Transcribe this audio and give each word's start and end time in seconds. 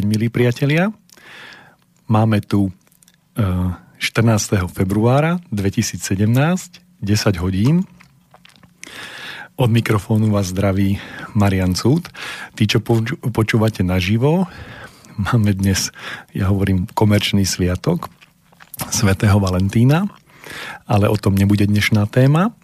Deň, 0.00 0.08
milí 0.08 0.32
priatelia. 0.32 0.88
Máme 2.08 2.40
tu 2.40 2.72
14. 3.36 4.72
februára 4.72 5.44
2017, 5.52 6.24
10 7.04 7.44
hodín. 7.44 7.84
Od 9.60 9.68
mikrofónu 9.68 10.32
vás 10.32 10.56
zdraví 10.56 10.96
Marian 11.36 11.76
Cúd. 11.76 12.08
Tí, 12.56 12.64
čo 12.64 12.80
počúvate 13.28 13.84
naživo, 13.84 14.48
máme 15.20 15.52
dnes, 15.52 15.92
ja 16.32 16.48
hovorím, 16.48 16.88
komerčný 16.96 17.44
sviatok 17.44 18.08
svätého 18.88 19.36
Valentína, 19.36 20.08
ale 20.88 21.12
o 21.12 21.16
tom 21.20 21.36
nebude 21.36 21.68
dnešná 21.68 22.08
téma. 22.08 22.56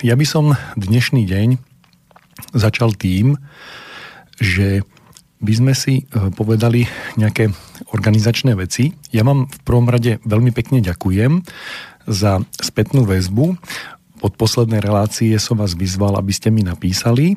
Ja 0.00 0.16
by 0.16 0.24
som 0.24 0.56
dnešný 0.72 1.28
deň 1.28 1.60
začal 2.56 2.96
tým, 2.96 3.36
že 4.40 4.88
by 5.42 5.52
sme 5.52 5.72
si 5.74 6.06
e, 6.06 6.30
povedali 6.32 6.86
nejaké 7.18 7.50
organizačné 7.90 8.54
veci. 8.54 8.94
Ja 9.10 9.26
vám 9.26 9.50
v 9.50 9.58
prvom 9.66 9.90
rade 9.90 10.22
veľmi 10.22 10.54
pekne 10.54 10.78
ďakujem 10.78 11.42
za 12.06 12.40
spätnú 12.62 13.02
väzbu. 13.02 13.58
Od 14.22 14.32
poslednej 14.38 14.78
relácie 14.78 15.34
som 15.42 15.58
vás 15.58 15.74
vyzval, 15.74 16.14
aby 16.14 16.30
ste 16.30 16.54
mi 16.54 16.62
napísali. 16.62 17.34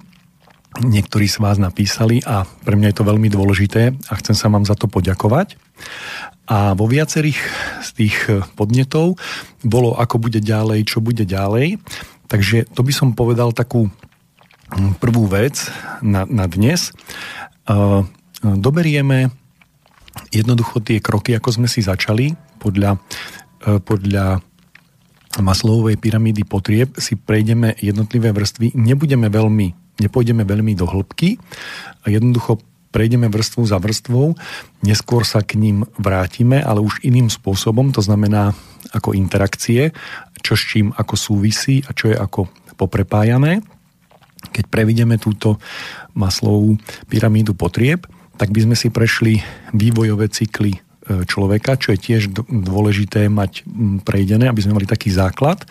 Niektorí 0.76 1.26
z 1.26 1.42
vás 1.42 1.58
napísali 1.58 2.22
a 2.28 2.46
pre 2.46 2.78
mňa 2.78 2.94
je 2.94 2.98
to 3.02 3.10
veľmi 3.10 3.32
dôležité 3.32 3.96
a 3.96 4.14
chcem 4.22 4.36
sa 4.38 4.52
vám 4.54 4.68
za 4.68 4.78
to 4.78 4.86
poďakovať. 4.86 5.58
A 6.46 6.78
vo 6.78 6.86
viacerých 6.86 7.42
z 7.82 7.90
tých 7.98 8.18
podnetov 8.54 9.18
bolo, 9.66 9.98
ako 9.98 10.22
bude 10.30 10.38
ďalej, 10.44 10.86
čo 10.86 11.02
bude 11.02 11.26
ďalej. 11.26 11.82
Takže 12.30 12.70
to 12.70 12.86
by 12.86 12.94
som 12.94 13.18
povedal 13.18 13.50
takú 13.50 13.90
prvú 15.02 15.26
vec 15.26 15.70
na, 16.06 16.28
na 16.30 16.46
dnes. 16.46 16.94
Doberieme 18.42 19.34
jednoducho 20.30 20.80
tie 20.86 21.02
kroky, 21.02 21.36
ako 21.36 21.50
sme 21.62 21.68
si 21.68 21.82
začali, 21.82 22.32
podľa, 22.62 22.98
podľa 23.84 24.40
maslovej 25.42 26.00
pyramídy 26.00 26.48
potrieb 26.48 26.96
si 26.96 27.20
prejdeme 27.20 27.76
jednotlivé 27.84 28.32
vrstvy, 28.32 28.78
nebudeme 28.80 29.28
veľmi, 29.28 30.00
nepôjdeme 30.00 30.48
veľmi 30.48 30.74
do 30.78 30.88
hĺbky, 30.88 31.36
jednoducho 32.08 32.64
prejdeme 32.96 33.28
vrstvu 33.28 33.68
za 33.68 33.76
vrstvou, 33.76 34.40
neskôr 34.80 35.28
sa 35.28 35.44
k 35.44 35.60
ním 35.60 35.84
vrátime, 36.00 36.64
ale 36.64 36.80
už 36.80 37.04
iným 37.04 37.28
spôsobom, 37.28 37.92
to 37.92 38.00
znamená 38.00 38.56
ako 38.96 39.12
interakcie, 39.12 39.92
čo 40.40 40.56
s 40.56 40.64
čím 40.64 40.96
ako 40.96 41.20
súvisí 41.20 41.84
a 41.84 41.92
čo 41.92 42.08
je 42.08 42.16
ako 42.16 42.48
poprepájané. 42.80 43.60
Keď 44.52 44.66
prevideme 44.70 45.16
túto 45.18 45.58
maslovú 46.14 46.78
pyramídu 47.10 47.54
potrieb, 47.54 48.08
tak 48.36 48.52
by 48.52 48.68
sme 48.68 48.76
si 48.76 48.92
prešli 48.92 49.40
vývojové 49.72 50.28
cykly 50.28 50.76
e, 50.76 50.80
človeka, 51.24 51.80
čo 51.80 51.96
je 51.96 52.00
tiež 52.00 52.36
dôležité 52.48 53.32
mať 53.32 53.64
prejdené, 54.04 54.52
aby 54.52 54.62
sme 54.64 54.76
mali 54.76 54.88
taký 54.88 55.12
základ. 55.12 55.64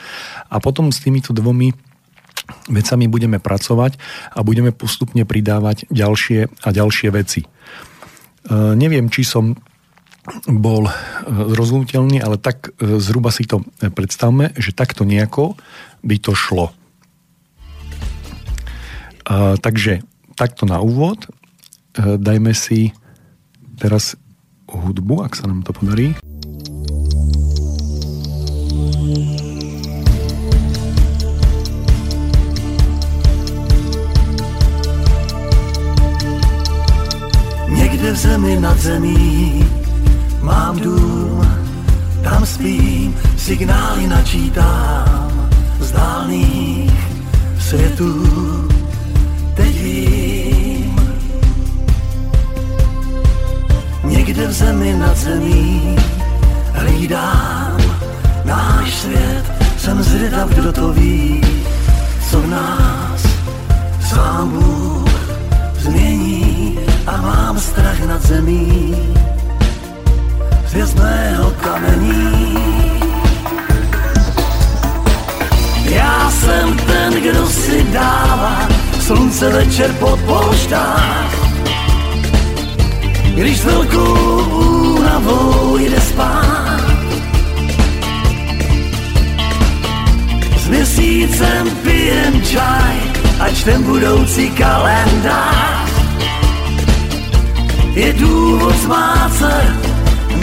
A 0.49 0.57
potom 0.59 0.89
s 0.89 1.01
týmito 1.05 1.37
dvomi 1.37 1.73
vecami 2.69 3.09
budeme 3.09 3.41
pracovať 3.41 3.97
a 4.37 4.45
budeme 4.45 4.73
postupne 4.73 5.25
pridávať 5.25 5.89
ďalšie 5.89 6.49
a 6.65 6.69
ďalšie 6.73 7.09
veci. 7.13 7.45
E, 7.45 7.49
neviem, 8.77 9.13
či 9.13 9.25
som 9.25 9.53
bol 10.49 10.89
e, 10.89 10.93
zrozumiteľný, 11.29 12.25
ale 12.25 12.41
tak 12.41 12.73
zhruba 12.81 13.29
si 13.29 13.45
to 13.45 13.61
predstavme, 13.93 14.57
že 14.57 14.73
takto 14.73 15.05
nejako 15.05 15.61
by 16.01 16.17
to 16.17 16.33
šlo. 16.33 16.73
Takže 19.61 20.05
takto 20.37 20.69
na 20.69 20.85
úvod 20.85 21.25
Eh, 21.95 22.19
dajme 22.19 22.51
si 22.51 22.91
teraz 23.79 24.19
hudbu, 24.67 25.23
ak 25.23 25.39
sa 25.39 25.47
nám 25.47 25.63
to 25.63 25.71
podarí. 25.71 26.19
Někde 37.71 38.11
v 38.11 38.17
zemi 38.17 38.59
nad 38.59 38.79
zemí 38.79 39.63
mám 40.43 40.75
dům, 40.83 41.47
tam 42.27 42.47
spím, 42.47 43.15
signály 43.39 44.07
načítám 44.07 45.49
z 45.79 45.93
dálných 45.93 46.91
světů. 47.59 48.74
Někde 54.17 54.47
v 54.47 54.53
zemi 54.53 54.93
nad 54.93 55.17
zemí 55.17 55.97
hlídám 56.73 57.77
náš 58.45 58.95
svět, 58.95 59.45
jsem 59.79 60.03
zvědav, 60.03 60.49
kdo 60.49 60.73
to 60.73 60.93
ví, 60.93 61.41
co 62.31 62.41
v 62.41 62.47
nás 62.47 63.23
sám 64.09 64.51
Bůh 64.51 65.11
změní. 65.79 66.79
A 67.07 67.17
mám 67.21 67.61
strach 67.61 68.07
nad 68.07 68.23
zemí 68.23 68.97
z 70.67 70.73
hvězdného 70.73 71.51
kamení. 71.51 72.59
Já 75.91 76.31
jsem 76.31 76.77
ten, 76.77 77.13
kdo 77.23 77.47
si 77.47 77.83
dává 77.83 78.69
slunce 79.01 79.51
večer 79.51 79.93
pod 79.93 80.21
polštách 80.21 81.54
když 83.35 83.59
s 83.61 83.65
velkou 83.65 84.15
únavou 84.95 85.77
jde 85.77 86.01
spát. 86.01 86.81
S 90.59 90.69
měsícem 90.69 91.71
pijem 91.83 92.43
čaj 92.43 92.97
a 93.41 93.51
čtem 93.51 93.83
budoucí 93.83 94.51
kalendář. 94.51 95.91
Je 97.95 98.13
důvod 98.13 98.77
smát 98.79 99.31
se 99.39 99.77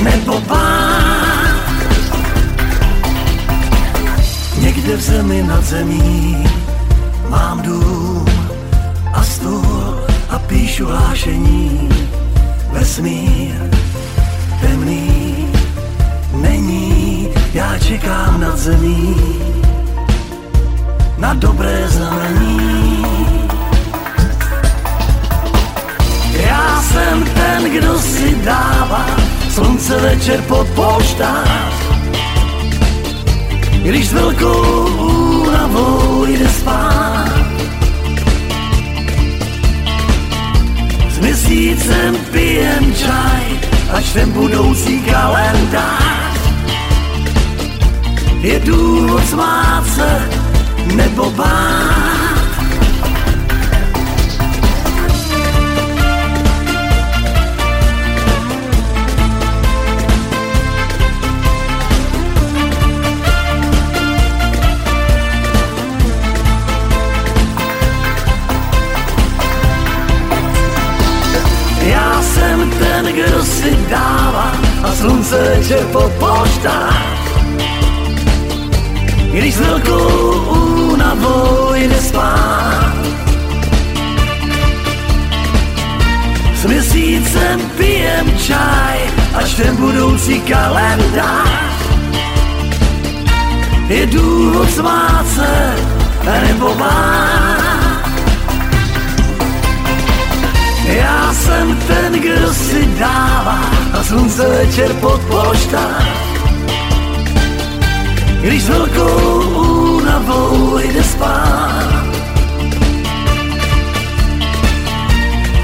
nebo 0.03 0.39
bát. 0.39 1.71
Někde 4.59 4.95
v 4.95 5.01
zemi 5.01 5.43
nad 5.43 5.63
zemí 5.63 6.43
mám 7.29 7.61
dům 7.61 8.25
a 9.13 9.23
stůl 9.23 9.99
a 10.29 10.39
píšu 10.39 10.85
hlášení 10.85 11.89
vesmír 12.71 13.69
temný 14.61 15.47
není, 16.33 17.29
já 17.53 17.79
čekám 17.79 18.41
nad 18.41 18.57
zemí 18.57 19.15
na 21.17 21.33
dobré 21.33 21.87
znamení. 21.87 23.05
Já 26.33 26.81
jsem 26.81 27.23
ten, 27.23 27.71
kdo 27.71 27.99
si 27.99 28.35
dává 28.35 29.05
slunce 29.49 29.97
večer 29.97 30.41
pod 30.41 30.67
polštář. 30.67 31.73
Když 33.83 34.07
s 34.07 34.13
velkou 34.13 34.85
únavou 35.41 36.25
jde 36.25 36.49
spát, 36.49 37.40
měsícem 41.21 42.15
pijem 42.31 42.95
čaj 42.95 43.59
a 43.93 44.01
čtem 44.01 44.31
budoucí 44.31 44.99
kalendář. 44.99 46.39
Je 48.41 48.59
důvod 48.59 49.25
smát 49.27 49.83
se 49.95 50.29
nebo 50.95 51.29
bát. 51.29 51.90
Kdo 73.11 73.43
si 73.43 73.77
dává 73.89 74.51
a 74.83 74.91
slunce 74.95 75.37
večer 75.37 75.85
po 75.91 76.11
poštách. 76.19 77.21
Když 79.31 79.55
s 79.55 79.59
velkou 79.59 80.39
únavou 80.91 81.73
jde 81.73 82.01
spát. 82.01 82.93
S 86.55 86.65
měsícem 86.65 87.59
pijem 87.77 88.37
čaj 88.37 88.99
a 89.33 89.41
čtem 89.41 89.75
budoucí 89.75 90.41
kalendář. 90.41 91.49
Je 93.87 94.05
důvod 94.05 94.71
smát 94.71 95.25
se 95.35 95.75
nebo 96.41 96.75
bát. 96.75 97.60
Já 100.85 101.33
jsem 101.33 101.77
ten, 101.77 102.21
kdo 102.21 102.53
si 102.53 102.85
dává 102.99 103.59
a 103.99 104.03
slunce 104.03 104.47
večer 104.47 104.93
pod 104.93 105.21
polštách. 105.21 106.07
Když 108.41 108.63
s 108.63 108.69
velkou 108.69 109.41
únavou 109.97 110.77
jde 110.77 111.03
spát. 111.03 112.05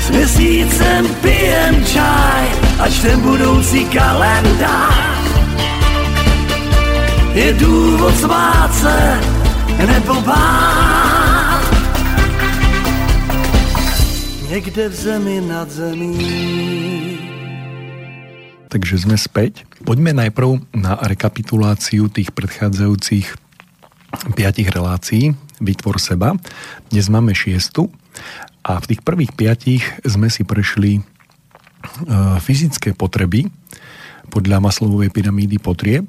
S 0.02 0.10
měsícem 0.10 1.08
pijem 1.22 1.86
čaj 1.86 2.48
a 2.80 2.90
čtem 2.90 3.22
budoucí 3.22 3.86
kalendář. 3.86 5.18
Je 7.34 7.54
důvod 7.54 8.18
smát 8.18 8.76
se 8.76 9.20
nebo 9.88 10.22
bát. 10.22 10.77
Někde 14.48 14.90
v 14.90 14.96
zemi 14.96 15.44
nad 15.44 15.68
zemí. 15.68 16.16
Takže 18.72 19.04
sme 19.04 19.20
späť. 19.20 19.68
Poďme 19.84 20.16
najprv 20.16 20.72
na 20.72 20.96
rekapituláciu 21.04 22.08
tých 22.08 22.32
predchádzajúcich 22.32 23.28
piatich 24.40 24.72
relácií 24.72 25.36
Vytvor 25.60 26.00
seba. 26.00 26.40
Dnes 26.88 27.12
máme 27.12 27.36
šiestu 27.36 27.92
a 28.64 28.80
v 28.80 28.96
tých 28.96 29.04
prvých 29.04 29.36
piatich 29.36 29.84
sme 30.08 30.32
si 30.32 30.48
prešli 30.48 30.92
e, 30.96 31.02
fyzické 32.40 32.96
potreby 32.96 33.52
podľa 34.32 34.64
maslovej 34.64 35.12
pyramídy 35.12 35.60
potrieb. 35.60 36.08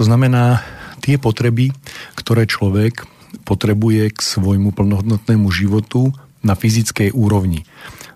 To 0.00 0.02
znamená 0.08 0.64
tie 1.04 1.20
potreby, 1.20 1.76
ktoré 2.16 2.48
človek 2.48 3.04
potrebuje 3.44 4.16
k 4.16 4.18
svojmu 4.24 4.72
plnohodnotnému 4.72 5.52
životu 5.52 6.16
na 6.46 6.54
fyzickej 6.54 7.10
úrovni. 7.10 7.66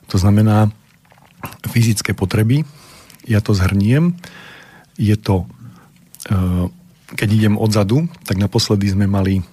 To 0.09 0.17
znamená 0.17 0.71
fyzické 1.67 2.15
potreby, 2.15 2.63
ja 3.27 3.43
to 3.43 3.53
zhrniem, 3.53 4.17
je 4.97 5.17
to, 5.17 5.45
e, 6.29 6.37
keď 7.15 7.29
idem 7.29 7.55
odzadu, 7.59 8.07
tak 8.25 8.39
naposledy 8.39 8.91
sme 8.91 9.11
mali 9.11 9.41
e, 9.41 9.45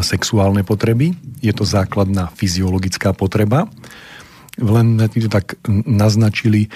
sexuálne 0.00 0.62
potreby, 0.62 1.14
je 1.42 1.52
to 1.52 1.66
základná 1.66 2.30
fyziologická 2.34 3.12
potreba. 3.12 3.68
Len 4.56 4.96
to 4.96 5.28
tak 5.28 5.60
naznačili 5.68 6.72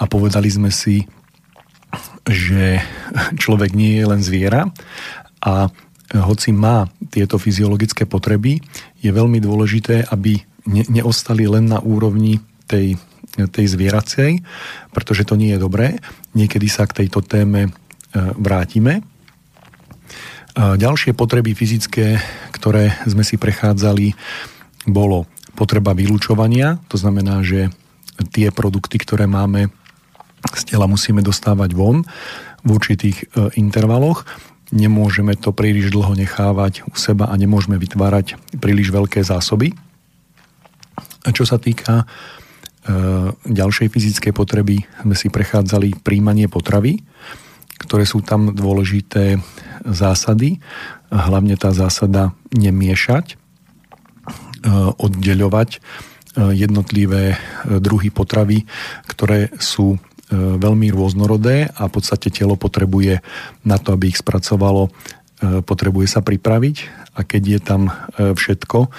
a 0.00 0.08
povedali 0.10 0.50
sme 0.50 0.70
si, 0.74 1.06
že 2.26 2.82
človek 3.38 3.74
nie 3.74 4.02
je 4.02 4.04
len 4.06 4.20
zviera 4.22 4.70
a 5.42 5.70
hoci 6.10 6.50
má 6.50 6.90
tieto 7.10 7.38
fyziologické 7.38 8.06
potreby, 8.06 8.58
je 8.98 9.10
veľmi 9.10 9.38
dôležité, 9.38 10.10
aby 10.10 10.42
ne, 10.66 10.84
neostali 10.90 11.46
len 11.46 11.70
na 11.70 11.78
úrovni 11.78 12.42
tej 12.66 12.98
tej 13.30 13.66
zvieracej, 13.70 14.42
pretože 14.90 15.22
to 15.22 15.38
nie 15.38 15.54
je 15.54 15.62
dobré. 15.62 16.02
Niekedy 16.34 16.66
sa 16.66 16.84
k 16.90 17.04
tejto 17.04 17.22
téme 17.22 17.70
e, 17.70 17.70
vrátime. 18.36 19.00
E, 19.00 19.02
ďalšie 20.58 21.14
potreby 21.14 21.54
fyzické, 21.54 22.18
ktoré 22.50 22.98
sme 23.06 23.22
si 23.22 23.38
prechádzali, 23.38 24.12
bolo 24.90 25.30
potreba 25.54 25.94
vylúčovania, 25.94 26.82
to 26.90 26.98
znamená, 26.98 27.44
že 27.46 27.70
tie 28.34 28.50
produkty, 28.50 28.98
ktoré 28.98 29.30
máme 29.30 29.70
z 30.56 30.62
tela, 30.66 30.90
musíme 30.90 31.22
dostávať 31.22 31.76
von 31.76 32.02
v 32.66 32.68
určitých 32.68 33.16
e, 33.16 33.24
intervaloch. 33.60 34.26
Nemôžeme 34.70 35.34
to 35.34 35.50
príliš 35.50 35.90
dlho 35.90 36.14
nechávať 36.14 36.86
u 36.86 36.94
seba 36.94 37.26
a 37.26 37.34
nemôžeme 37.34 37.74
vytvárať 37.74 38.38
príliš 38.62 38.94
veľké 38.94 39.22
zásoby. 39.26 39.74
A 41.26 41.34
čo 41.34 41.42
sa 41.42 41.58
týka 41.58 42.06
E, 42.80 42.92
ďalšej 43.44 43.92
fyzické 43.92 44.32
potreby 44.32 44.88
sme 45.04 45.12
si 45.12 45.28
prechádzali 45.28 46.00
príjmanie 46.00 46.48
potravy, 46.48 47.04
ktoré 47.76 48.08
sú 48.08 48.24
tam 48.24 48.56
dôležité 48.56 49.36
zásady, 49.84 50.64
hlavne 51.12 51.60
tá 51.60 51.76
zásada 51.76 52.32
nemiešať, 52.56 53.26
e, 53.30 53.36
oddeľovať 54.96 55.76
e, 55.76 55.78
jednotlivé 56.56 57.36
druhy 57.68 58.08
potravy, 58.08 58.64
ktoré 59.04 59.52
sú 59.60 60.00
veľmi 60.32 60.94
rôznorodé 60.94 61.68
a 61.74 61.90
v 61.90 61.92
podstate 61.98 62.30
telo 62.30 62.54
potrebuje 62.54 63.18
na 63.66 63.76
to, 63.82 63.98
aby 63.98 64.14
ich 64.14 64.22
spracovalo, 64.22 64.94
potrebuje 65.42 66.06
sa 66.06 66.22
pripraviť 66.22 66.76
a 67.18 67.26
keď 67.26 67.42
je 67.42 67.60
tam 67.60 67.82
všetko, 68.16 68.94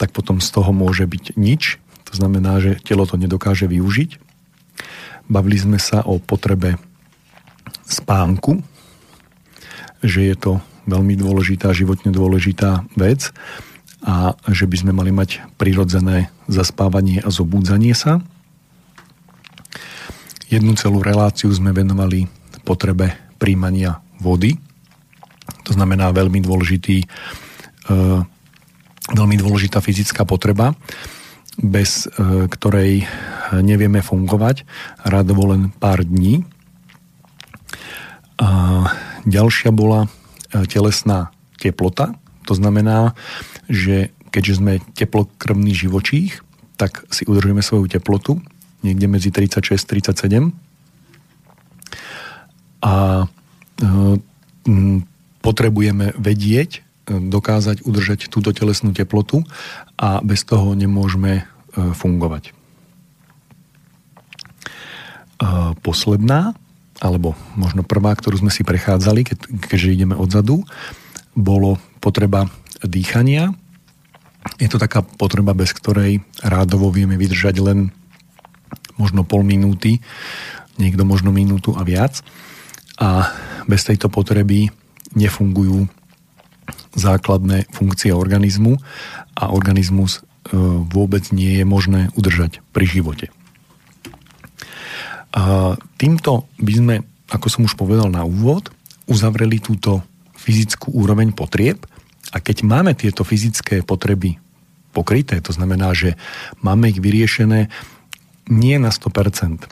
tak 0.00 0.16
potom 0.16 0.40
z 0.40 0.48
toho 0.48 0.72
môže 0.72 1.04
byť 1.04 1.36
nič, 1.36 1.76
to 2.08 2.12
znamená, 2.16 2.58
že 2.58 2.80
telo 2.80 3.04
to 3.04 3.20
nedokáže 3.20 3.68
využiť. 3.68 4.16
Bavili 5.28 5.60
sme 5.60 5.76
sa 5.76 6.00
o 6.02 6.16
potrebe 6.18 6.80
spánku, 7.84 8.64
že 10.00 10.32
je 10.32 10.36
to 10.38 10.52
veľmi 10.88 11.14
dôležitá, 11.14 11.76
životne 11.76 12.10
dôležitá 12.10 12.88
vec 12.96 13.30
a 14.00 14.32
že 14.48 14.64
by 14.64 14.76
sme 14.80 14.92
mali 14.96 15.12
mať 15.12 15.44
prirodzené 15.60 16.32
zaspávanie 16.48 17.20
a 17.20 17.28
zobúdzanie 17.28 17.92
sa. 17.92 18.24
Jednu 20.50 20.74
celú 20.74 20.98
reláciu 20.98 21.46
sme 21.54 21.70
venovali 21.70 22.26
potrebe 22.66 23.14
príjmania 23.38 24.02
vody. 24.18 24.58
To 25.62 25.70
znamená 25.70 26.10
veľmi 26.10 26.42
dôležitý, 26.42 27.06
e, 27.06 27.06
veľmi 29.14 29.36
dôležitá 29.38 29.78
fyzická 29.78 30.26
potreba 30.26 30.74
bez 31.54 32.10
e, 32.10 32.50
ktorej 32.50 33.06
nevieme 33.62 34.02
fungovať 34.02 34.66
radovo 35.06 35.54
len 35.54 35.70
pár 35.70 36.02
dní. 36.02 36.42
A 38.42 38.50
ďalšia 39.22 39.70
bola 39.70 40.10
e, 40.50 40.66
telesná 40.66 41.30
teplota. 41.62 42.18
To 42.50 42.58
znamená, 42.58 43.14
že 43.70 44.10
keďže 44.34 44.58
sme 44.58 44.82
teplokrvný 44.98 45.78
živočích, 45.78 46.42
tak 46.74 47.06
si 47.14 47.22
udržujeme 47.22 47.62
svoju 47.62 47.86
teplotu 47.86 48.42
niekde 48.80 49.06
medzi 49.06 49.28
36-37 49.32 50.52
a 52.80 53.24
e, 53.24 53.26
potrebujeme 55.40 56.12
vedieť, 56.16 56.84
dokázať 57.10 57.82
udržať 57.82 58.30
túto 58.30 58.54
telesnú 58.54 58.94
teplotu 58.94 59.42
a 59.98 60.22
bez 60.22 60.46
toho 60.46 60.78
nemôžeme 60.78 61.42
e, 61.42 61.44
fungovať. 61.74 62.50
E, 62.50 62.52
posledná, 65.82 66.54
alebo 67.02 67.34
možno 67.58 67.82
prvá, 67.82 68.14
ktorú 68.14 68.38
sme 68.44 68.52
si 68.52 68.62
prechádzali, 68.62 69.26
keď, 69.26 69.38
keďže 69.66 69.94
ideme 69.96 70.14
odzadu, 70.14 70.62
bolo 71.34 71.80
potreba 71.98 72.46
dýchania. 72.84 73.52
Je 74.56 74.68
to 74.68 74.80
taká 74.80 75.04
potreba, 75.04 75.52
bez 75.52 75.72
ktorej 75.76 76.24
rádovo 76.40 76.88
vieme 76.92 77.16
vydržať 77.20 77.60
len 77.60 77.92
možno 79.00 79.24
pol 79.24 79.40
minúty, 79.40 80.04
niekto 80.76 81.08
možno 81.08 81.32
minútu 81.32 81.72
a 81.72 81.82
viac. 81.82 82.20
A 83.00 83.32
bez 83.64 83.88
tejto 83.88 84.12
potreby 84.12 84.68
nefungujú 85.16 85.88
základné 86.94 87.72
funkcie 87.72 88.12
organizmu 88.12 88.76
a 89.34 89.50
organizmus 89.50 90.20
e, 90.20 90.54
vôbec 90.90 91.32
nie 91.32 91.62
je 91.62 91.64
možné 91.64 92.12
udržať 92.14 92.60
pri 92.76 92.84
živote. 92.84 93.26
A 95.30 95.74
týmto 95.94 96.50
by 96.58 96.72
sme, 96.74 96.94
ako 97.30 97.46
som 97.46 97.62
už 97.64 97.78
povedal 97.78 98.10
na 98.10 98.26
úvod, 98.26 98.74
uzavreli 99.06 99.62
túto 99.62 100.02
fyzickú 100.34 100.90
úroveň 100.94 101.30
potrieb 101.30 101.86
a 102.34 102.42
keď 102.42 102.66
máme 102.66 102.92
tieto 102.98 103.22
fyzické 103.22 103.86
potreby 103.86 104.38
pokryté, 104.90 105.38
to 105.38 105.54
znamená, 105.54 105.94
že 105.94 106.18
máme 106.62 106.90
ich 106.90 106.98
vyriešené 106.98 107.70
nie 108.50 108.76
na 108.82 108.90
100%. 108.90 109.64
E, 109.64 109.68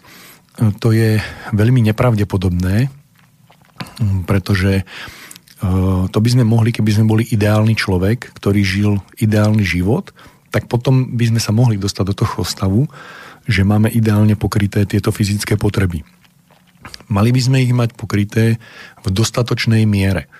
to 0.78 0.94
je 0.94 1.18
veľmi 1.52 1.82
nepravdepodobné, 1.90 2.88
pretože 4.24 4.86
Eh, 5.58 6.06
to 6.14 6.18
by 6.22 6.28
sme 6.30 6.44
mohli, 6.46 6.70
keby 6.70 6.90
sme 6.94 7.10
boli 7.10 7.24
ideálny 7.26 7.74
človek, 7.74 8.30
ktorý 8.38 8.62
žil 8.62 8.92
ideálny 9.18 9.66
život, 9.66 10.14
tak 10.54 10.70
potom 10.70 11.18
by 11.18 11.34
sme 11.34 11.40
sa 11.42 11.50
mohli 11.50 11.74
dostať 11.74 12.04
do 12.06 12.14
toho 12.14 12.46
stavu, 12.46 12.86
že 13.42 13.66
máme 13.66 13.90
ideálne 13.90 14.38
pokryté 14.38 14.86
tieto 14.86 15.10
fyzické 15.10 15.58
potreby. 15.58 16.06
Mali 17.10 17.34
by 17.34 17.40
sme 17.42 17.58
ich 17.58 17.74
mať 17.74 17.98
pokryté 17.98 18.62
v 19.02 19.08
dostatočnej 19.10 19.82
miere. 19.82 20.30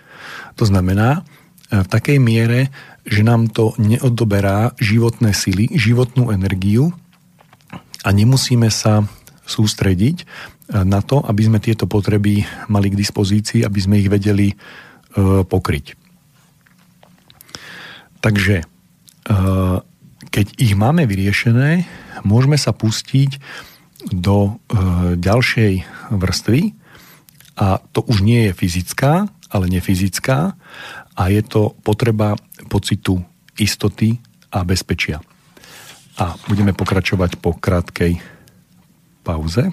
To 0.54 0.62
znamená, 0.62 1.26
eh, 1.74 1.82
v 1.82 1.88
takej 1.90 2.22
miere, 2.22 2.70
že 3.02 3.26
nám 3.26 3.50
to 3.50 3.74
neodoberá 3.74 4.70
životné 4.78 5.34
sily, 5.34 5.66
životnú 5.74 6.30
energiu 6.30 6.94
a 8.08 8.16
nemusíme 8.16 8.72
sa 8.72 9.04
sústrediť 9.44 10.16
eh, 10.24 10.26
na 10.88 11.04
to, 11.04 11.20
aby 11.20 11.44
sme 11.44 11.60
tieto 11.60 11.84
potreby 11.84 12.48
mali 12.72 12.88
k 12.88 12.96
dispozícii, 12.96 13.68
aby 13.68 13.78
sme 13.84 14.00
ich 14.00 14.08
vedeli 14.08 14.56
E, 15.18 15.42
pokryť. 15.42 15.96
Takže 18.20 18.56
e, 18.60 18.64
keď 20.28 20.46
ich 20.60 20.74
máme 20.76 21.08
vyriešené, 21.08 21.88
môžeme 22.28 22.60
sa 22.60 22.76
pustiť 22.76 23.40
do 24.14 24.62
ďalšej 25.18 25.72
vrstvy 26.14 26.70
a 27.58 27.82
to 27.90 28.06
už 28.06 28.22
nie 28.22 28.46
je 28.46 28.52
fyzická, 28.54 29.26
ale 29.50 29.66
nefyzická 29.66 30.54
a 31.18 31.22
je 31.34 31.42
to 31.42 31.74
potreba 31.82 32.38
pocitu 32.70 33.18
istoty 33.58 34.22
a 34.54 34.62
bezpečia. 34.62 35.18
A 36.18 36.34
budeme 36.50 36.74
pokračovať 36.74 37.38
po 37.38 37.54
krátkej 37.54 38.18
pauze. 39.22 39.70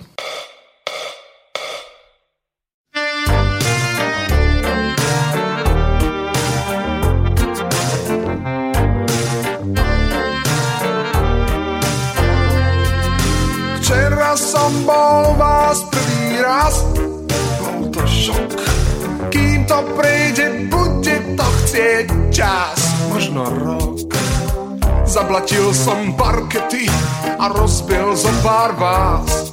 Zablatil 25.36 25.76
som 25.76 26.16
parkety 26.16 26.88
a 27.36 27.52
rozbil 27.52 28.16
zo 28.16 28.32
pár 28.40 28.72
vás. 28.80 29.52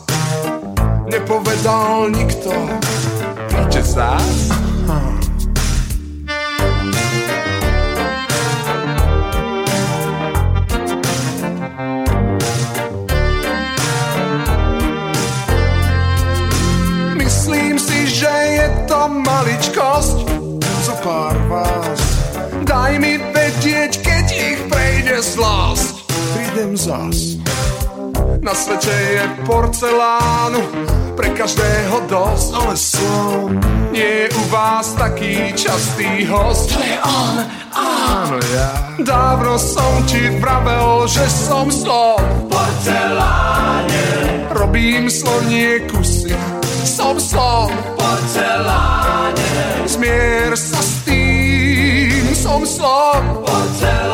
Nepovedal 1.10 2.06
nikto, 2.06 2.54
príďte 3.50 3.82
zás. 3.82 4.54
Hm. 4.86 5.21
Prejde 25.22 25.38
zlosť. 25.38 25.94
Prídem 26.34 26.72
zas. 26.76 27.18
Na 28.42 28.54
svete 28.58 28.90
je 28.90 29.24
porcelánu 29.46 30.62
pre 31.14 31.30
každého 31.30 32.10
dosť, 32.10 32.48
ale 32.58 32.74
som 32.74 33.54
nie 33.94 34.26
je 34.26 34.34
u 34.34 34.42
vás 34.50 34.98
taký 34.98 35.54
častý 35.54 36.26
host. 36.26 36.74
To 36.74 36.82
je 36.82 36.98
on, 36.98 37.36
áno 37.70 38.38
ja. 38.50 38.70
Dávno 38.98 39.54
som 39.62 40.02
ti 40.10 40.26
vravel, 40.42 41.06
že 41.06 41.22
som 41.30 41.70
slon 41.70 42.50
porceláne. 42.50 44.06
Robím 44.50 45.06
slonie 45.06 45.86
kusy, 45.86 46.34
som 46.82 47.14
slon 47.22 47.70
porceláne. 47.94 49.86
Zmier 49.86 50.58
sa 50.58 50.82
s 50.82 51.06
tým, 51.06 52.26
som 52.34 52.66
slon 52.66 53.22
porceláne. 53.46 54.11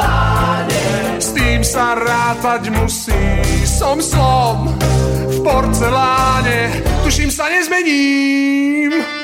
Sa 1.68 1.92
rátať 1.92 2.72
musí, 2.72 3.44
som 3.68 4.00
slon 4.00 4.72
v 5.28 5.37
porceláne. 5.44 6.80
Tuším 7.04 7.28
sa 7.28 7.52
nezmením. 7.52 9.17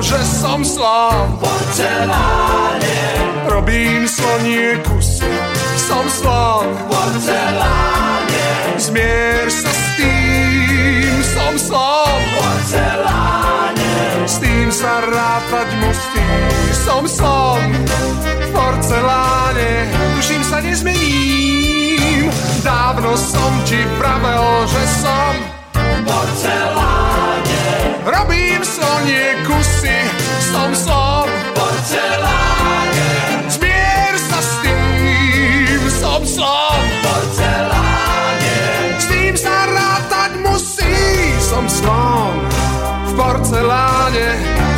Že 0.00 0.16
som 0.24 0.64
slon 0.64 1.36
porceláne. 1.36 3.00
Robím 3.44 4.08
slonie 4.08 4.80
kusy, 4.80 5.28
som 5.76 6.08
slon 6.08 6.72
porceláne. 6.88 8.44
Zmier 8.80 9.52
sa 9.52 9.68
s 9.68 9.84
tým, 10.00 11.20
som 11.20 11.52
slon 11.60 12.20
porceláne. 12.32 13.92
S 14.24 14.40
tým 14.40 14.72
sa 14.72 15.04
rátať 15.04 15.68
musí, 15.84 16.28
som 16.72 17.04
slon 17.04 17.60
v 18.24 18.48
porceláne. 18.56 19.84
Tuším 20.16 20.42
sa 20.48 20.64
nezmením, 20.64 22.32
dávno 22.64 23.12
som 23.20 23.52
ti 23.68 23.84
pravel, 24.00 24.64
že 24.64 24.82
som 25.04 25.32
porceláne. 26.08 27.49
Robím 28.00 28.64
slonie 28.64 29.36
kusy, 29.44 30.00
som 30.40 30.72
som 30.72 31.28
porceláne. 31.52 33.12
Zmier 33.44 34.16
sa 34.16 34.40
s 34.40 34.52
tým, 34.64 35.80
som 35.92 36.24
som 36.24 36.80
porceláne. 37.04 38.56
S 38.96 39.04
tým 39.04 39.36
sa 39.36 39.68
rátať 39.68 40.32
musí, 40.40 40.96
som 41.44 41.68
slon 41.68 42.40
v 43.04 43.10
porceláne. 43.20 44.28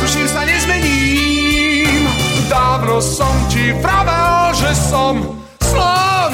Tuším 0.03 0.27
sa 0.27 0.43
nezmením, 0.43 2.03
dávno 2.51 2.99
som 2.99 3.31
ti 3.47 3.71
vravel, 3.79 4.51
že 4.51 4.71
som 4.75 5.15
slon. 5.63 6.31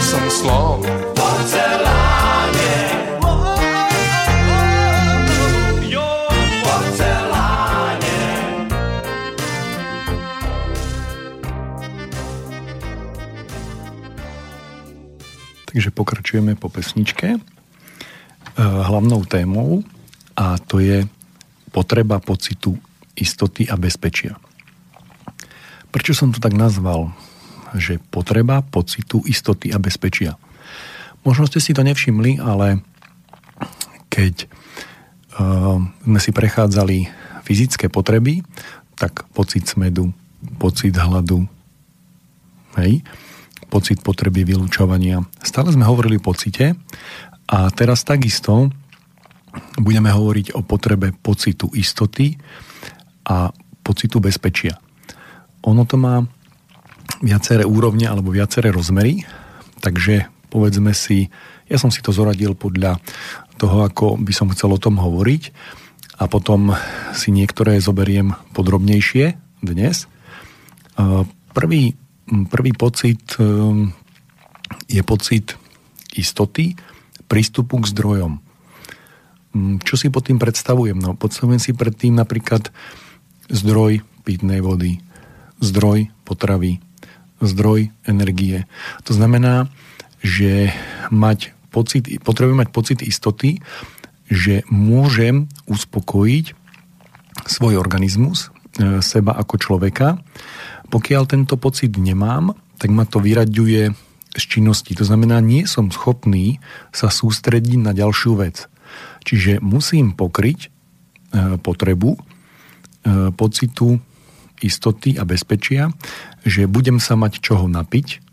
Som 0.00 0.24
slon. 0.32 0.95
Takže 15.76 15.92
pokračujeme 15.92 16.56
po 16.56 16.72
pesničke. 16.72 17.36
E, 17.36 17.40
hlavnou 18.56 19.28
témou 19.28 19.84
a 20.32 20.56
to 20.56 20.80
je 20.80 21.04
potreba 21.68 22.16
pocitu 22.16 22.80
istoty 23.12 23.68
a 23.68 23.76
bezpečia. 23.76 24.40
Prečo 25.92 26.16
som 26.16 26.32
to 26.32 26.40
tak 26.40 26.56
nazval? 26.56 27.12
Že 27.76 28.00
potreba 28.08 28.64
pocitu 28.64 29.20
istoty 29.28 29.68
a 29.68 29.76
bezpečia. 29.76 30.40
Možno 31.28 31.44
ste 31.44 31.60
si 31.60 31.76
to 31.76 31.84
nevšimli, 31.84 32.40
ale 32.40 32.80
keď 34.08 34.48
uh, 34.48 35.76
sme 36.08 36.20
si 36.24 36.32
prechádzali 36.32 37.04
fyzické 37.44 37.92
potreby, 37.92 38.40
tak 38.96 39.28
pocit 39.36 39.68
smedu, 39.68 40.08
pocit 40.56 40.96
hladu, 40.96 41.44
hej, 42.80 43.04
pocit 43.66 44.00
potreby 44.02 44.46
vylúčovania. 44.46 45.22
Stále 45.42 45.74
sme 45.74 45.86
hovorili 45.86 46.18
o 46.18 46.26
pocite 46.26 46.78
a 47.46 47.70
teraz 47.70 48.02
takisto 48.06 48.70
budeme 49.80 50.12
hovoriť 50.12 50.52
o 50.56 50.60
potrebe 50.60 51.12
pocitu 51.16 51.72
istoty 51.72 52.36
a 53.26 53.50
pocitu 53.80 54.20
bezpečia. 54.20 54.76
Ono 55.64 55.82
to 55.88 55.96
má 55.98 56.22
viaceré 57.22 57.64
úrovne 57.64 58.06
alebo 58.06 58.34
viaceré 58.34 58.68
rozmery, 58.70 59.24
takže 59.80 60.28
povedzme 60.52 60.92
si, 60.92 61.32
ja 61.66 61.78
som 61.80 61.90
si 61.90 62.04
to 62.04 62.12
zoradil 62.12 62.54
podľa 62.54 63.00
toho, 63.56 63.88
ako 63.88 64.20
by 64.20 64.32
som 64.36 64.52
chcel 64.52 64.76
o 64.76 64.82
tom 64.82 65.00
hovoriť 65.00 65.42
a 66.20 66.28
potom 66.28 66.76
si 67.16 67.32
niektoré 67.32 67.80
zoberiem 67.80 68.36
podrobnejšie 68.52 69.36
dnes. 69.64 70.08
Prvý 71.56 71.96
prvý 72.26 72.72
pocit 72.74 73.38
ehm, 73.38 73.94
je 74.90 75.02
pocit 75.06 75.54
istoty, 76.16 76.74
prístupu 77.26 77.78
k 77.82 77.90
zdrojom. 77.90 78.42
Čo 79.82 79.94
si 79.96 80.12
pod 80.12 80.28
tým 80.28 80.36
predstavujem? 80.36 80.98
No, 81.00 81.16
predstavujem 81.16 81.60
si 81.60 81.72
pred 81.72 81.94
tým 81.96 82.18
napríklad 82.18 82.68
zdroj 83.48 84.04
pitnej 84.26 84.60
vody, 84.60 85.00
zdroj 85.62 86.12
potravy, 86.28 86.82
zdroj 87.40 87.88
energie. 88.04 88.68
To 89.08 89.16
znamená, 89.16 89.70
že 90.20 90.74
mať 91.08 91.56
pocit, 91.72 92.08
potrebujem 92.20 92.60
mať 92.66 92.70
pocit 92.74 92.98
istoty, 93.00 93.62
že 94.26 94.66
môžem 94.68 95.46
uspokojiť 95.70 96.52
svoj 97.46 97.78
organizmus, 97.78 98.50
e, 98.76 98.98
seba 99.00 99.38
ako 99.38 99.54
človeka 99.56 100.18
pokiaľ 100.88 101.22
tento 101.26 101.58
pocit 101.58 101.94
nemám, 101.98 102.54
tak 102.76 102.92
ma 102.92 103.04
to 103.08 103.18
vyraďuje 103.22 103.92
z 104.36 104.42
činností. 104.44 104.92
To 105.00 105.04
znamená, 105.04 105.40
nie 105.40 105.64
som 105.64 105.88
schopný 105.88 106.60
sa 106.92 107.08
sústrediť 107.08 107.80
na 107.80 107.96
ďalšiu 107.96 108.32
vec. 108.36 108.68
Čiže 109.24 109.58
musím 109.64 110.12
pokryť 110.12 110.58
e, 110.62 110.68
potrebu 111.58 112.14
e, 112.14 112.20
pocitu 113.32 113.98
istoty 114.60 115.20
a 115.20 115.24
bezpečia, 115.28 115.92
že 116.44 116.68
budem 116.70 117.00
sa 117.02 117.16
mať 117.16 117.44
čoho 117.44 117.68
napiť, 117.68 118.24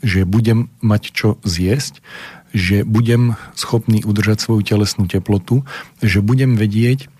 že 0.00 0.24
budem 0.24 0.70
mať 0.80 1.02
čo 1.12 1.28
zjesť, 1.42 2.00
že 2.56 2.86
budem 2.86 3.36
schopný 3.52 4.00
udržať 4.06 4.40
svoju 4.40 4.62
telesnú 4.64 5.04
teplotu, 5.10 5.68
že 6.00 6.24
budem 6.24 6.56
vedieť 6.56 7.12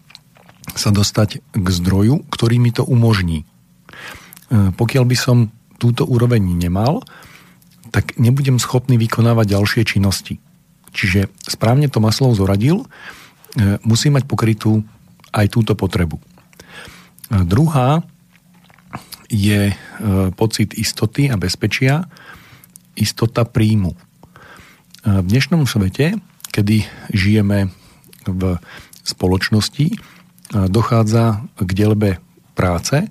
sa 0.72 0.92
dostať 0.92 1.44
k 1.52 1.66
zdroju, 1.68 2.24
ktorý 2.28 2.56
mi 2.60 2.72
to 2.72 2.84
umožní. 2.84 3.44
E, 4.48 4.72
pokiaľ 4.72 5.04
by 5.04 5.16
som 5.16 5.52
túto 5.76 6.08
úroveň 6.08 6.40
nemal, 6.40 7.04
tak 7.92 8.16
nebudem 8.16 8.56
schopný 8.56 8.96
vykonávať 8.96 9.46
ďalšie 9.56 9.82
činnosti. 9.84 10.40
Čiže 10.92 11.28
správne 11.44 11.88
to 11.92 12.00
Maslov 12.00 12.36
zoradil, 12.36 12.84
e, 12.84 12.86
musí 13.84 14.08
mať 14.08 14.24
pokrytú 14.24 14.80
aj 15.36 15.46
túto 15.52 15.76
potrebu. 15.76 16.16
E, 16.16 16.24
druhá 17.44 18.04
je 19.28 19.76
pocit 20.40 20.72
istoty 20.72 21.28
a 21.28 21.36
bezpečia, 21.36 22.08
istota 22.96 23.44
príjmu. 23.44 23.92
V 25.04 25.26
dnešnom 25.28 25.68
svete, 25.68 26.16
kedy 26.48 26.88
žijeme 27.12 27.68
v 28.24 28.56
spoločnosti, 29.04 30.00
dochádza 30.48 31.44
k 31.60 31.70
delbe 31.76 32.10
práce 32.56 33.04